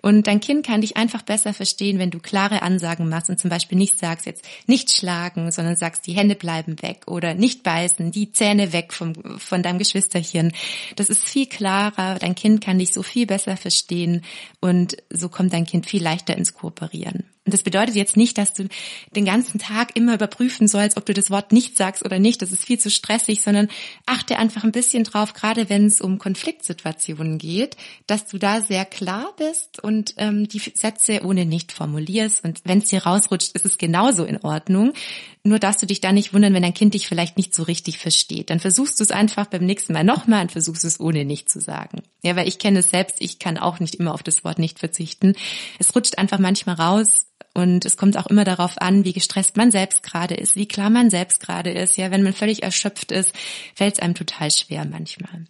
Und 0.00 0.28
dein 0.28 0.38
Kind 0.38 0.64
kann 0.64 0.80
dich 0.80 0.96
einfach 0.96 1.22
besser 1.22 1.52
verstehen, 1.52 1.98
wenn 1.98 2.10
du 2.10 2.20
klare 2.20 2.62
Ansagen 2.62 3.08
machst 3.08 3.28
und 3.28 3.40
zum 3.40 3.50
Beispiel 3.50 3.78
nicht 3.78 3.98
sagst 3.98 4.26
jetzt 4.26 4.44
nicht 4.68 4.92
schlagen, 4.92 5.50
sondern 5.50 5.74
sagst, 5.74 6.06
die 6.06 6.12
Hände 6.12 6.36
bleiben 6.36 6.80
weg 6.82 7.02
oder 7.08 7.34
nicht 7.34 7.64
beißen, 7.64 8.12
die 8.12 8.30
Zähne 8.30 8.72
weg 8.72 8.92
vom, 8.92 9.14
von 9.38 9.64
deinem 9.64 9.78
Geschwisterchen. 9.78 10.52
Das 10.94 11.08
ist 11.08 11.28
viel 11.28 11.46
klarer. 11.46 12.20
Dein 12.20 12.36
Kind 12.36 12.60
kann 12.60 12.78
dich 12.78 12.92
so 12.92 13.02
viel 13.02 13.26
besser 13.26 13.56
verstehen 13.56 14.22
und 14.60 14.96
so 15.10 15.28
kommt 15.28 15.47
kommt 15.48 15.54
dein 15.54 15.64
Kind 15.64 15.86
viel 15.86 16.02
leichter 16.02 16.36
ins 16.36 16.52
Kooperieren. 16.52 17.24
Und 17.48 17.54
das 17.54 17.62
bedeutet 17.62 17.94
jetzt 17.94 18.18
nicht, 18.18 18.36
dass 18.36 18.52
du 18.52 18.68
den 19.16 19.24
ganzen 19.24 19.58
Tag 19.58 19.96
immer 19.96 20.12
überprüfen 20.12 20.68
sollst, 20.68 20.98
ob 20.98 21.06
du 21.06 21.14
das 21.14 21.30
Wort 21.30 21.50
nicht 21.50 21.78
sagst 21.78 22.04
oder 22.04 22.18
nicht. 22.18 22.42
Das 22.42 22.52
ist 22.52 22.62
viel 22.62 22.78
zu 22.78 22.90
stressig, 22.90 23.40
sondern 23.40 23.68
achte 24.04 24.38
einfach 24.38 24.64
ein 24.64 24.72
bisschen 24.72 25.04
drauf, 25.04 25.32
gerade 25.32 25.70
wenn 25.70 25.86
es 25.86 26.02
um 26.02 26.18
Konfliktsituationen 26.18 27.38
geht, 27.38 27.78
dass 28.06 28.26
du 28.26 28.36
da 28.36 28.60
sehr 28.60 28.84
klar 28.84 29.32
bist 29.38 29.82
und 29.82 30.12
ähm, 30.18 30.46
die 30.46 30.58
Sätze 30.58 31.22
ohne 31.24 31.46
nicht 31.46 31.72
formulierst. 31.72 32.44
Und 32.44 32.60
wenn 32.64 32.80
es 32.80 32.90
dir 32.90 33.04
rausrutscht, 33.04 33.52
ist 33.54 33.64
es 33.64 33.78
genauso 33.78 34.26
in 34.26 34.44
Ordnung. 34.44 34.92
Nur 35.48 35.58
darfst 35.58 35.80
du 35.80 35.86
dich 35.86 36.02
da 36.02 36.12
nicht 36.12 36.34
wundern, 36.34 36.52
wenn 36.52 36.62
dein 36.62 36.74
Kind 36.74 36.92
dich 36.92 37.08
vielleicht 37.08 37.38
nicht 37.38 37.54
so 37.54 37.62
richtig 37.62 37.96
versteht. 37.98 38.50
Dann 38.50 38.60
versuchst 38.60 39.00
du 39.00 39.04
es 39.04 39.10
einfach 39.10 39.46
beim 39.46 39.64
nächsten 39.64 39.94
Mal 39.94 40.04
nochmal 40.04 40.42
und 40.42 40.52
versuchst 40.52 40.84
es 40.84 41.00
ohne 41.00 41.24
nicht 41.24 41.48
zu 41.48 41.60
sagen. 41.60 42.02
Ja, 42.22 42.36
weil 42.36 42.48
ich 42.48 42.58
kenne 42.58 42.80
es 42.80 42.90
selbst, 42.90 43.16
ich 43.20 43.38
kann 43.38 43.56
auch 43.56 43.80
nicht 43.80 43.94
immer 43.94 44.12
auf 44.12 44.22
das 44.22 44.44
Wort 44.44 44.58
nicht 44.58 44.78
verzichten. 44.78 45.34
Es 45.78 45.94
rutscht 45.94 46.18
einfach 46.18 46.38
manchmal 46.38 46.74
raus 46.74 47.28
und 47.58 47.84
es 47.84 47.96
kommt 47.96 48.16
auch 48.16 48.28
immer 48.28 48.44
darauf 48.44 48.80
an, 48.80 49.04
wie 49.04 49.12
gestresst 49.12 49.56
man 49.56 49.72
selbst 49.72 50.04
gerade 50.04 50.34
ist, 50.34 50.54
wie 50.54 50.68
klar 50.68 50.90
man 50.90 51.10
selbst 51.10 51.40
gerade 51.40 51.72
ist. 51.72 51.96
Ja, 51.96 52.12
wenn 52.12 52.22
man 52.22 52.32
völlig 52.32 52.62
erschöpft 52.62 53.10
ist, 53.10 53.34
fällt 53.74 53.94
es 53.94 54.00
einem 54.00 54.14
total 54.14 54.52
schwer 54.52 54.84
manchmal. 54.84 55.46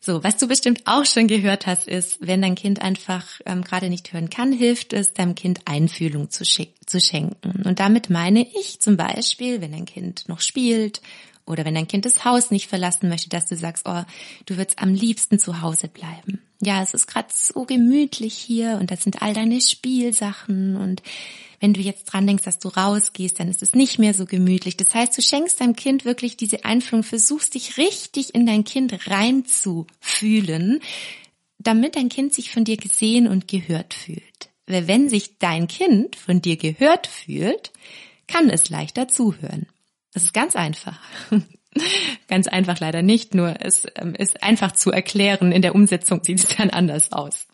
So, 0.00 0.24
was 0.24 0.38
du 0.38 0.48
bestimmt 0.48 0.82
auch 0.86 1.04
schon 1.04 1.28
gehört 1.28 1.66
hast, 1.66 1.86
ist, 1.86 2.26
wenn 2.26 2.40
dein 2.40 2.54
Kind 2.54 2.80
einfach 2.80 3.26
ähm, 3.44 3.62
gerade 3.62 3.90
nicht 3.90 4.10
hören 4.14 4.30
kann, 4.30 4.50
hilft 4.50 4.94
es, 4.94 5.12
deinem 5.12 5.34
Kind 5.34 5.60
Einfühlung 5.66 6.30
zu, 6.30 6.44
zu 6.44 7.00
schenken. 7.00 7.62
Und 7.66 7.78
damit 7.78 8.08
meine 8.08 8.46
ich 8.58 8.80
zum 8.80 8.96
Beispiel, 8.96 9.60
wenn 9.60 9.72
dein 9.72 9.84
Kind 9.84 10.30
noch 10.30 10.40
spielt 10.40 11.02
oder 11.44 11.66
wenn 11.66 11.74
dein 11.74 11.88
Kind 11.88 12.06
das 12.06 12.24
Haus 12.24 12.50
nicht 12.50 12.68
verlassen 12.68 13.10
möchte, 13.10 13.28
dass 13.28 13.44
du 13.44 13.56
sagst, 13.56 13.86
oh, 13.86 14.02
du 14.46 14.56
würdest 14.56 14.78
am 14.78 14.94
liebsten 14.94 15.38
zu 15.38 15.60
Hause 15.60 15.88
bleiben. 15.88 16.40
Ja, 16.60 16.82
es 16.82 16.92
ist 16.92 17.06
gerade 17.06 17.28
so 17.32 17.64
gemütlich 17.64 18.34
hier 18.34 18.78
und 18.80 18.90
das 18.90 19.04
sind 19.04 19.22
all 19.22 19.32
deine 19.32 19.60
Spielsachen 19.60 20.76
und 20.76 21.02
wenn 21.60 21.72
du 21.74 21.80
jetzt 21.80 22.04
dran 22.04 22.26
denkst, 22.26 22.44
dass 22.44 22.58
du 22.58 22.68
rausgehst, 22.68 23.40
dann 23.40 23.48
ist 23.48 23.62
es 23.62 23.74
nicht 23.74 23.98
mehr 23.98 24.14
so 24.14 24.26
gemütlich. 24.26 24.76
Das 24.76 24.94
heißt, 24.94 25.16
du 25.16 25.22
schenkst 25.22 25.60
deinem 25.60 25.74
Kind 25.74 26.04
wirklich 26.04 26.36
diese 26.36 26.64
Einfühlung, 26.64 27.02
versuchst 27.02 27.54
dich 27.54 27.78
richtig 27.78 28.34
in 28.34 28.46
dein 28.46 28.64
Kind 28.64 29.08
reinzufühlen, 29.08 30.80
damit 31.58 31.96
dein 31.96 32.08
Kind 32.08 32.32
sich 32.32 32.50
von 32.50 32.64
dir 32.64 32.76
gesehen 32.76 33.26
und 33.26 33.48
gehört 33.48 33.94
fühlt. 33.94 34.50
Weil 34.66 34.86
wenn 34.86 35.08
sich 35.08 35.38
dein 35.38 35.66
Kind 35.66 36.14
von 36.14 36.42
dir 36.42 36.56
gehört 36.56 37.06
fühlt, 37.06 37.72
kann 38.28 38.50
es 38.50 38.68
leichter 38.68 39.08
zuhören. 39.08 39.66
Das 40.12 40.24
ist 40.24 40.34
ganz 40.34 40.54
einfach. 40.54 41.00
Ganz 42.28 42.46
einfach 42.46 42.78
leider 42.80 43.02
nicht, 43.02 43.34
nur 43.34 43.56
es 43.60 43.86
ähm, 43.96 44.14
ist 44.14 44.42
einfach 44.42 44.72
zu 44.72 44.92
erklären. 44.92 45.52
In 45.52 45.62
der 45.62 45.74
Umsetzung 45.74 46.22
sieht 46.22 46.38
es 46.38 46.56
dann 46.56 46.70
anders 46.70 47.12
aus. 47.12 47.47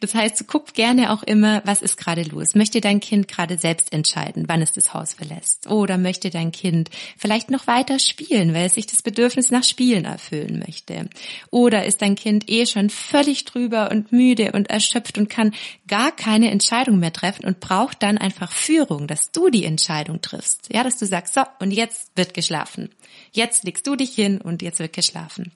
Das 0.00 0.14
heißt, 0.14 0.46
guck 0.46 0.72
gerne 0.74 1.12
auch 1.12 1.22
immer, 1.22 1.62
was 1.64 1.82
ist 1.82 1.96
gerade 1.96 2.22
los? 2.22 2.54
Möchte 2.54 2.80
dein 2.80 3.00
Kind 3.00 3.28
gerade 3.28 3.58
selbst 3.58 3.92
entscheiden, 3.92 4.44
wann 4.48 4.62
es 4.62 4.72
das 4.72 4.94
Haus 4.94 5.14
verlässt? 5.14 5.68
Oder 5.68 5.98
möchte 5.98 6.30
dein 6.30 6.52
Kind 6.52 6.90
vielleicht 7.18 7.50
noch 7.50 7.66
weiter 7.66 7.98
spielen, 7.98 8.54
weil 8.54 8.66
es 8.66 8.74
sich 8.74 8.86
das 8.86 9.02
Bedürfnis 9.02 9.50
nach 9.50 9.64
Spielen 9.64 10.04
erfüllen 10.04 10.60
möchte? 10.64 11.08
Oder 11.50 11.84
ist 11.84 12.02
dein 12.02 12.14
Kind 12.14 12.48
eh 12.48 12.66
schon 12.66 12.90
völlig 12.90 13.44
drüber 13.44 13.90
und 13.90 14.12
müde 14.12 14.52
und 14.52 14.70
erschöpft 14.70 15.18
und 15.18 15.28
kann 15.28 15.54
gar 15.88 16.12
keine 16.12 16.50
Entscheidung 16.50 16.98
mehr 16.98 17.12
treffen 17.12 17.44
und 17.44 17.60
braucht 17.60 18.02
dann 18.02 18.18
einfach 18.18 18.52
Führung, 18.52 19.06
dass 19.06 19.32
du 19.32 19.50
die 19.50 19.64
Entscheidung 19.64 20.20
triffst? 20.20 20.68
Ja, 20.72 20.84
dass 20.84 20.98
du 20.98 21.06
sagst, 21.06 21.34
so, 21.34 21.42
und 21.58 21.72
jetzt 21.72 22.12
wird 22.16 22.34
geschlafen. 22.34 22.90
Jetzt 23.32 23.64
legst 23.64 23.86
du 23.86 23.96
dich 23.96 24.14
hin 24.14 24.40
und 24.40 24.62
jetzt 24.62 24.78
wird 24.78 24.92
geschlafen. 24.92 25.52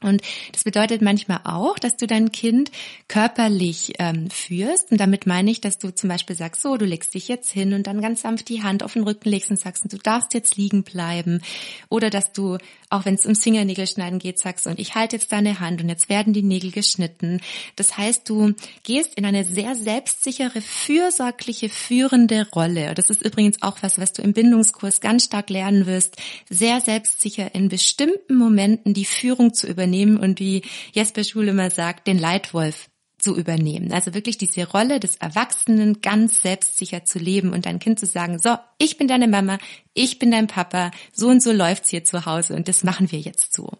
Und 0.00 0.22
das 0.52 0.62
bedeutet 0.62 1.02
manchmal 1.02 1.40
auch, 1.44 1.78
dass 1.78 1.96
du 1.96 2.06
dein 2.06 2.30
Kind 2.30 2.70
körperlich 3.08 3.94
ähm, 3.98 4.30
führst. 4.30 4.92
Und 4.92 4.98
damit 5.00 5.26
meine 5.26 5.50
ich, 5.50 5.60
dass 5.60 5.78
du 5.78 5.92
zum 5.92 6.08
Beispiel 6.08 6.36
sagst, 6.36 6.62
so, 6.62 6.76
du 6.76 6.84
legst 6.84 7.14
dich 7.14 7.26
jetzt 7.26 7.50
hin 7.50 7.72
und 7.72 7.86
dann 7.86 8.00
ganz 8.00 8.22
sanft 8.22 8.48
die 8.48 8.62
Hand 8.62 8.82
auf 8.82 8.92
den 8.92 9.02
Rücken 9.02 9.28
legst 9.28 9.50
und 9.50 9.58
sagst, 9.58 9.92
du 9.92 9.98
darfst 9.98 10.34
jetzt 10.34 10.56
liegen 10.56 10.84
bleiben. 10.84 11.42
Oder 11.88 12.10
dass 12.10 12.32
du, 12.32 12.58
auch 12.90 13.04
wenn 13.06 13.14
es 13.14 13.24
ums 13.24 13.42
Fingernägelschneiden 13.42 14.20
geht, 14.20 14.38
sagst, 14.38 14.68
und 14.68 14.78
ich 14.78 14.94
halte 14.94 15.16
jetzt 15.16 15.32
deine 15.32 15.58
Hand 15.58 15.82
und 15.82 15.88
jetzt 15.88 16.08
werden 16.08 16.32
die 16.32 16.42
Nägel 16.42 16.70
geschnitten. 16.70 17.40
Das 17.74 17.96
heißt, 17.96 18.28
du 18.28 18.54
gehst 18.84 19.14
in 19.16 19.26
eine 19.26 19.44
sehr 19.44 19.74
selbstsichere, 19.74 20.60
fürsorgliche, 20.60 21.68
führende 21.68 22.48
Rolle. 22.50 22.94
Das 22.94 23.10
ist 23.10 23.24
übrigens 23.24 23.62
auch 23.62 23.78
was, 23.80 23.98
was 23.98 24.12
du 24.12 24.22
im 24.22 24.32
Bindungskurs 24.32 25.00
ganz 25.00 25.24
stark 25.24 25.50
lernen 25.50 25.86
wirst. 25.86 26.16
Sehr 26.48 26.80
selbstsicher 26.80 27.52
in 27.54 27.68
bestimmten 27.68 28.36
Momenten 28.36 28.94
die 28.94 29.04
Führung 29.04 29.54
zu 29.54 29.66
übernehmen 29.66 29.87
übernehmen 29.88 30.18
und 30.18 30.40
wie 30.40 30.62
Jesper 30.92 31.24
Schule 31.24 31.50
immer 31.50 31.70
sagt, 31.70 32.06
den 32.06 32.18
Leitwolf 32.18 32.88
zu 33.18 33.36
übernehmen. 33.36 33.92
Also 33.92 34.14
wirklich 34.14 34.38
diese 34.38 34.68
Rolle 34.68 35.00
des 35.00 35.16
Erwachsenen 35.16 36.00
ganz 36.02 36.40
selbstsicher 36.40 37.04
zu 37.04 37.18
leben 37.18 37.52
und 37.52 37.66
dein 37.66 37.80
Kind 37.80 37.98
zu 37.98 38.06
sagen, 38.06 38.38
so, 38.38 38.54
ich 38.78 38.96
bin 38.96 39.08
deine 39.08 39.26
Mama, 39.26 39.58
ich 39.92 40.20
bin 40.20 40.30
dein 40.30 40.46
Papa, 40.46 40.92
so 41.12 41.26
und 41.26 41.42
so 41.42 41.50
läuft's 41.50 41.88
hier 41.88 42.04
zu 42.04 42.26
Hause 42.26 42.54
und 42.54 42.68
das 42.68 42.84
machen 42.84 43.10
wir 43.10 43.18
jetzt 43.18 43.54
so. 43.54 43.72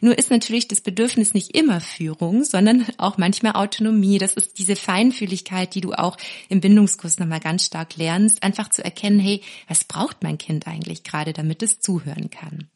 Nur 0.00 0.18
ist 0.18 0.32
natürlich 0.32 0.66
das 0.66 0.80
Bedürfnis 0.80 1.34
nicht 1.34 1.54
immer 1.54 1.80
Führung, 1.80 2.42
sondern 2.42 2.84
auch 2.98 3.16
manchmal 3.16 3.52
Autonomie. 3.52 4.18
Das 4.18 4.34
ist 4.34 4.58
diese 4.58 4.74
Feinfühligkeit, 4.74 5.76
die 5.76 5.82
du 5.82 5.92
auch 5.92 6.16
im 6.48 6.60
Bindungskurs 6.60 7.20
nochmal 7.20 7.40
ganz 7.40 7.66
stark 7.66 7.96
lernst, 7.96 8.42
einfach 8.42 8.70
zu 8.70 8.82
erkennen, 8.82 9.20
hey, 9.20 9.40
was 9.68 9.84
braucht 9.84 10.24
mein 10.24 10.36
Kind 10.36 10.66
eigentlich 10.66 11.04
gerade, 11.04 11.32
damit 11.32 11.62
es 11.62 11.78
zuhören 11.78 12.30
kann. 12.30 12.68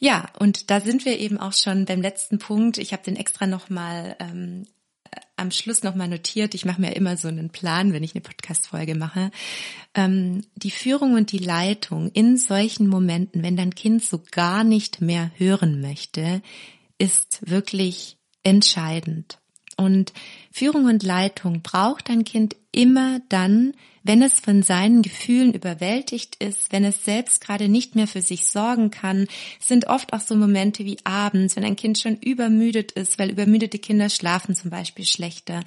Ja, 0.00 0.30
und 0.38 0.70
da 0.70 0.80
sind 0.80 1.04
wir 1.04 1.18
eben 1.18 1.38
auch 1.38 1.52
schon 1.52 1.84
beim 1.84 2.00
letzten 2.00 2.38
Punkt. 2.38 2.78
Ich 2.78 2.92
habe 2.92 3.02
den 3.02 3.16
extra 3.16 3.46
nochmal 3.46 4.16
ähm, 4.18 4.64
am 5.36 5.50
Schluss 5.50 5.82
nochmal 5.82 6.08
notiert. 6.08 6.54
Ich 6.54 6.64
mache 6.64 6.80
mir 6.80 6.96
immer 6.96 7.18
so 7.18 7.28
einen 7.28 7.50
Plan, 7.50 7.92
wenn 7.92 8.02
ich 8.02 8.14
eine 8.14 8.22
Podcast-Folge 8.22 8.94
mache. 8.94 9.30
Ähm, 9.94 10.42
die 10.54 10.70
Führung 10.70 11.14
und 11.14 11.32
die 11.32 11.38
Leitung 11.38 12.10
in 12.12 12.38
solchen 12.38 12.88
Momenten, 12.88 13.42
wenn 13.42 13.56
dein 13.56 13.74
Kind 13.74 14.02
so 14.02 14.22
gar 14.30 14.64
nicht 14.64 15.02
mehr 15.02 15.30
hören 15.36 15.82
möchte, 15.82 16.40
ist 16.98 17.40
wirklich 17.48 18.16
entscheidend. 18.42 19.38
Und 19.76 20.14
Führung 20.50 20.86
und 20.86 21.02
Leitung 21.02 21.62
braucht 21.62 22.08
dein 22.08 22.24
Kind 22.24 22.56
immer 22.72 23.20
dann, 23.28 23.72
wenn 24.02 24.22
es 24.22 24.40
von 24.40 24.62
seinen 24.62 25.02
Gefühlen 25.02 25.52
überwältigt 25.52 26.36
ist, 26.36 26.72
wenn 26.72 26.84
es 26.84 27.04
selbst 27.04 27.40
gerade 27.40 27.68
nicht 27.68 27.96
mehr 27.96 28.06
für 28.06 28.22
sich 28.22 28.46
sorgen 28.48 28.90
kann, 28.90 29.26
sind 29.58 29.88
oft 29.88 30.12
auch 30.12 30.20
so 30.20 30.34
Momente 30.34 30.84
wie 30.84 30.98
abends, 31.04 31.56
wenn 31.56 31.64
ein 31.64 31.76
Kind 31.76 31.98
schon 31.98 32.16
übermüdet 32.16 32.92
ist, 32.92 33.18
weil 33.18 33.30
übermüdete 33.30 33.78
Kinder 33.78 34.08
schlafen 34.08 34.54
zum 34.54 34.70
Beispiel 34.70 35.04
schlechter, 35.04 35.62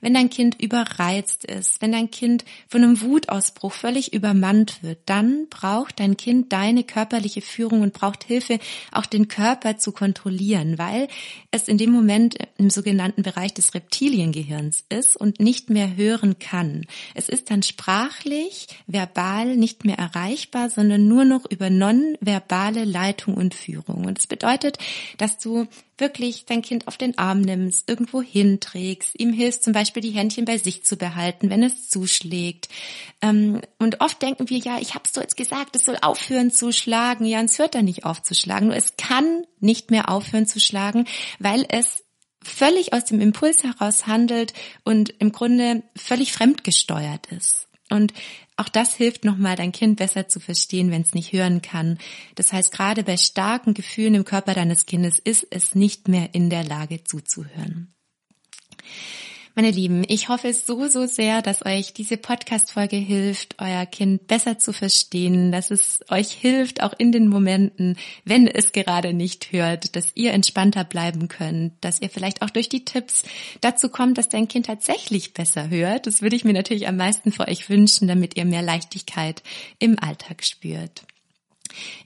wenn 0.00 0.14
dein 0.14 0.30
Kind 0.30 0.60
überreizt 0.60 1.44
ist, 1.44 1.80
wenn 1.80 1.92
dein 1.92 2.10
Kind 2.10 2.44
von 2.68 2.82
einem 2.82 3.00
Wutausbruch 3.00 3.72
völlig 3.72 4.12
übermannt 4.12 4.82
wird, 4.82 4.98
dann 5.06 5.48
braucht 5.48 6.00
dein 6.00 6.16
Kind 6.16 6.52
deine 6.52 6.84
körperliche 6.84 7.40
Führung 7.40 7.82
und 7.82 7.94
braucht 7.94 8.24
Hilfe, 8.24 8.58
auch 8.92 9.06
den 9.06 9.28
Körper 9.28 9.78
zu 9.78 9.92
kontrollieren, 9.92 10.78
weil 10.78 11.08
es 11.50 11.68
in 11.68 11.78
dem 11.78 11.90
Moment 11.90 12.36
im 12.58 12.70
sogenannten 12.70 13.22
Bereich 13.22 13.54
des 13.54 13.74
Reptiliengehirns 13.74 14.84
ist 14.88 15.16
und 15.16 15.40
nicht 15.40 15.70
mehr 15.70 15.96
hören 15.96 16.38
kann. 16.38 16.86
Es 17.14 17.28
ist 17.28 17.50
dann 17.50 17.62
sprachlich, 17.74 18.68
verbal 18.86 19.56
nicht 19.56 19.84
mehr 19.84 19.98
erreichbar, 19.98 20.70
sondern 20.70 21.08
nur 21.08 21.24
noch 21.24 21.44
über 21.50 21.70
nonverbale 21.70 22.84
Leitung 22.84 23.34
und 23.34 23.52
Führung. 23.52 24.04
Und 24.04 24.18
das 24.18 24.28
bedeutet, 24.28 24.78
dass 25.18 25.38
du 25.38 25.66
wirklich 25.98 26.46
dein 26.46 26.62
Kind 26.62 26.86
auf 26.86 26.96
den 26.96 27.18
Arm 27.18 27.40
nimmst, 27.40 27.88
irgendwo 27.88 28.22
hinträgst, 28.22 29.18
ihm 29.18 29.32
hilfst 29.32 29.64
zum 29.64 29.72
Beispiel 29.72 30.02
die 30.02 30.10
Händchen 30.10 30.44
bei 30.44 30.58
sich 30.58 30.84
zu 30.84 30.96
behalten, 30.96 31.50
wenn 31.50 31.62
es 31.62 31.88
zuschlägt. 31.88 32.68
Ähm, 33.20 33.60
und 33.78 34.00
oft 34.00 34.22
denken 34.22 34.48
wir, 34.50 34.58
ja, 34.58 34.78
ich 34.80 34.94
habe 34.94 35.04
es 35.04 35.12
so 35.12 35.20
jetzt 35.20 35.36
gesagt, 35.36 35.74
es 35.74 35.84
soll 35.84 35.98
aufhören 36.00 36.52
zu 36.52 36.72
schlagen. 36.72 37.26
Ja, 37.26 37.42
es 37.42 37.58
hört 37.58 37.74
dann 37.74 37.84
nicht 37.86 38.04
auf 38.04 38.22
zu 38.22 38.34
schlagen. 38.34 38.66
Nur 38.66 38.76
es 38.76 38.96
kann 38.96 39.44
nicht 39.58 39.90
mehr 39.90 40.08
aufhören 40.08 40.46
zu 40.46 40.60
schlagen, 40.60 41.06
weil 41.40 41.66
es 41.68 42.03
völlig 42.44 42.92
aus 42.92 43.04
dem 43.04 43.20
Impuls 43.20 43.62
heraus 43.64 44.06
handelt 44.06 44.52
und 44.84 45.10
im 45.18 45.32
Grunde 45.32 45.82
völlig 45.96 46.32
fremdgesteuert 46.32 47.26
ist. 47.32 47.68
Und 47.90 48.12
auch 48.56 48.68
das 48.68 48.94
hilft 48.94 49.24
nochmal, 49.24 49.56
dein 49.56 49.72
Kind 49.72 49.96
besser 49.96 50.28
zu 50.28 50.40
verstehen, 50.40 50.90
wenn 50.90 51.02
es 51.02 51.14
nicht 51.14 51.32
hören 51.32 51.60
kann. 51.60 51.98
Das 52.34 52.52
heißt, 52.52 52.72
gerade 52.72 53.02
bei 53.02 53.16
starken 53.16 53.74
Gefühlen 53.74 54.14
im 54.14 54.24
Körper 54.24 54.54
deines 54.54 54.86
Kindes 54.86 55.18
ist 55.18 55.46
es 55.50 55.74
nicht 55.74 56.08
mehr 56.08 56.34
in 56.34 56.50
der 56.50 56.64
Lage 56.64 57.04
zuzuhören. 57.04 57.92
Meine 59.56 59.70
Lieben, 59.70 60.02
ich 60.08 60.28
hoffe 60.28 60.52
so, 60.52 60.88
so 60.88 61.06
sehr, 61.06 61.40
dass 61.40 61.64
euch 61.64 61.92
diese 61.92 62.16
Podcast-Folge 62.16 62.96
hilft, 62.96 63.54
euer 63.60 63.86
Kind 63.86 64.26
besser 64.26 64.58
zu 64.58 64.72
verstehen, 64.72 65.52
dass 65.52 65.70
es 65.70 66.00
euch 66.08 66.32
hilft, 66.32 66.82
auch 66.82 66.92
in 66.98 67.12
den 67.12 67.28
Momenten, 67.28 67.96
wenn 68.24 68.48
es 68.48 68.72
gerade 68.72 69.12
nicht 69.12 69.52
hört, 69.52 69.94
dass 69.94 70.10
ihr 70.16 70.32
entspannter 70.32 70.82
bleiben 70.82 71.28
könnt, 71.28 71.72
dass 71.82 72.02
ihr 72.02 72.10
vielleicht 72.10 72.42
auch 72.42 72.50
durch 72.50 72.68
die 72.68 72.84
Tipps 72.84 73.22
dazu 73.60 73.90
kommt, 73.90 74.18
dass 74.18 74.28
dein 74.28 74.48
Kind 74.48 74.66
tatsächlich 74.66 75.34
besser 75.34 75.70
hört. 75.70 76.08
Das 76.08 76.20
würde 76.20 76.34
ich 76.34 76.44
mir 76.44 76.52
natürlich 76.52 76.88
am 76.88 76.96
meisten 76.96 77.30
für 77.30 77.46
euch 77.46 77.70
wünschen, 77.70 78.08
damit 78.08 78.36
ihr 78.36 78.46
mehr 78.46 78.62
Leichtigkeit 78.62 79.44
im 79.78 80.00
Alltag 80.00 80.42
spürt. 80.42 81.04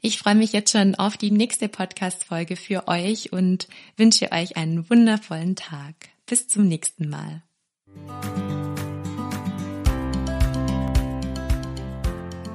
Ich 0.03 0.19
freue 0.19 0.35
mich 0.35 0.53
jetzt 0.53 0.73
schon 0.73 0.97
auf 0.97 1.17
die 1.17 1.31
nächste 1.31 1.71
Podcast-Folge 1.71 2.57
für 2.57 2.89
euch 2.89 3.33
und 3.33 3.69
wünsche 3.97 4.33
euch 4.33 4.59
einen 4.59 4.91
wundervollen 4.91 5.57
Tag. 5.57 5.95
Bis 6.29 6.47
zum 6.47 6.69
nächsten 6.69 7.09
Mal. 7.09 7.43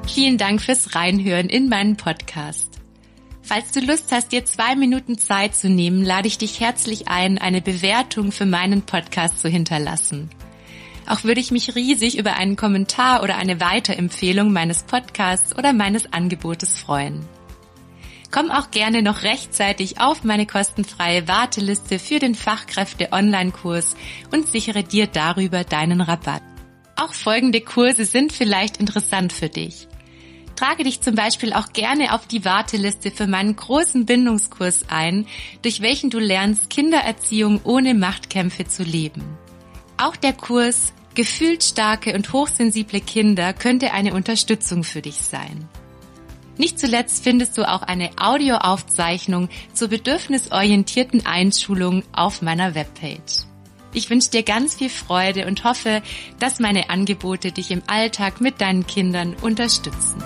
Vielen 0.07 0.37
Dank 0.37 0.61
fürs 0.61 0.93
Reinhören 0.93 1.49
in 1.49 1.69
meinen 1.69 1.97
Podcast. 1.97 2.79
Falls 3.41 3.71
du 3.71 3.79
Lust 3.79 4.11
hast, 4.11 4.31
dir 4.31 4.45
zwei 4.45 4.75
Minuten 4.75 5.17
Zeit 5.17 5.55
zu 5.55 5.69
nehmen, 5.69 6.05
lade 6.05 6.27
ich 6.27 6.37
dich 6.37 6.59
herzlich 6.59 7.07
ein, 7.07 7.39
eine 7.39 7.61
Bewertung 7.61 8.31
für 8.31 8.45
meinen 8.45 8.83
Podcast 8.83 9.39
zu 9.39 9.49
hinterlassen. 9.49 10.29
Auch 11.07 11.23
würde 11.23 11.41
ich 11.41 11.49
mich 11.49 11.75
riesig 11.75 12.17
über 12.19 12.33
einen 12.33 12.55
Kommentar 12.55 13.23
oder 13.23 13.37
eine 13.37 13.59
Weiterempfehlung 13.59 14.53
meines 14.53 14.83
Podcasts 14.83 15.57
oder 15.57 15.73
meines 15.73 16.13
Angebotes 16.13 16.77
freuen. 16.77 17.27
Komm 18.33 18.49
auch 18.49 18.71
gerne 18.71 19.03
noch 19.03 19.21
rechtzeitig 19.21 19.99
auf 19.99 20.23
meine 20.23 20.47
kostenfreie 20.47 21.27
Warteliste 21.27 21.99
für 21.99 22.17
den 22.17 22.33
Fachkräfte-Online-Kurs 22.33 23.95
und 24.31 24.47
sichere 24.47 24.83
dir 24.83 25.05
darüber 25.05 25.63
deinen 25.63 26.01
Rabatt. 26.01 26.41
Auch 26.95 27.13
folgende 27.13 27.61
Kurse 27.61 28.05
sind 28.05 28.33
vielleicht 28.33 28.77
interessant 28.77 29.33
für 29.33 29.49
dich. 29.49 29.87
Trage 30.55 30.83
dich 30.83 31.01
zum 31.01 31.13
Beispiel 31.13 31.53
auch 31.53 31.73
gerne 31.73 32.11
auf 32.11 32.25
die 32.25 32.43
Warteliste 32.43 33.11
für 33.11 33.27
meinen 33.27 33.55
großen 33.55 34.07
Bindungskurs 34.07 34.85
ein, 34.89 35.27
durch 35.61 35.81
welchen 35.81 36.09
du 36.09 36.17
lernst, 36.17 36.71
Kindererziehung 36.71 37.61
ohne 37.63 37.93
Machtkämpfe 37.93 38.65
zu 38.65 38.81
leben. 38.81 39.23
Auch 39.97 40.15
der 40.15 40.33
Kurs 40.33 40.93
Gefühlt 41.15 41.63
starke 41.63 42.15
und 42.15 42.33
hochsensible 42.33 42.99
Kinder 42.99 43.53
könnte 43.53 43.93
eine 43.93 44.15
Unterstützung 44.15 44.83
für 44.83 45.03
dich 45.03 45.17
sein. 45.17 45.69
Nicht 46.57 46.79
zuletzt 46.79 47.23
findest 47.23 47.57
du 47.57 47.67
auch 47.67 47.81
eine 47.81 48.11
Audioaufzeichnung 48.17 49.49
zur 49.73 49.87
bedürfnisorientierten 49.87 51.25
Einschulung 51.25 52.03
auf 52.13 52.41
meiner 52.41 52.75
Webpage. 52.75 53.45
Ich 53.93 54.09
wünsche 54.09 54.31
dir 54.31 54.43
ganz 54.43 54.75
viel 54.75 54.89
Freude 54.89 55.45
und 55.45 55.63
hoffe, 55.63 56.01
dass 56.39 56.59
meine 56.59 56.89
Angebote 56.89 57.51
dich 57.51 57.71
im 57.71 57.83
Alltag 57.87 58.41
mit 58.41 58.59
deinen 58.61 58.87
Kindern 58.87 59.35
unterstützen. 59.41 60.23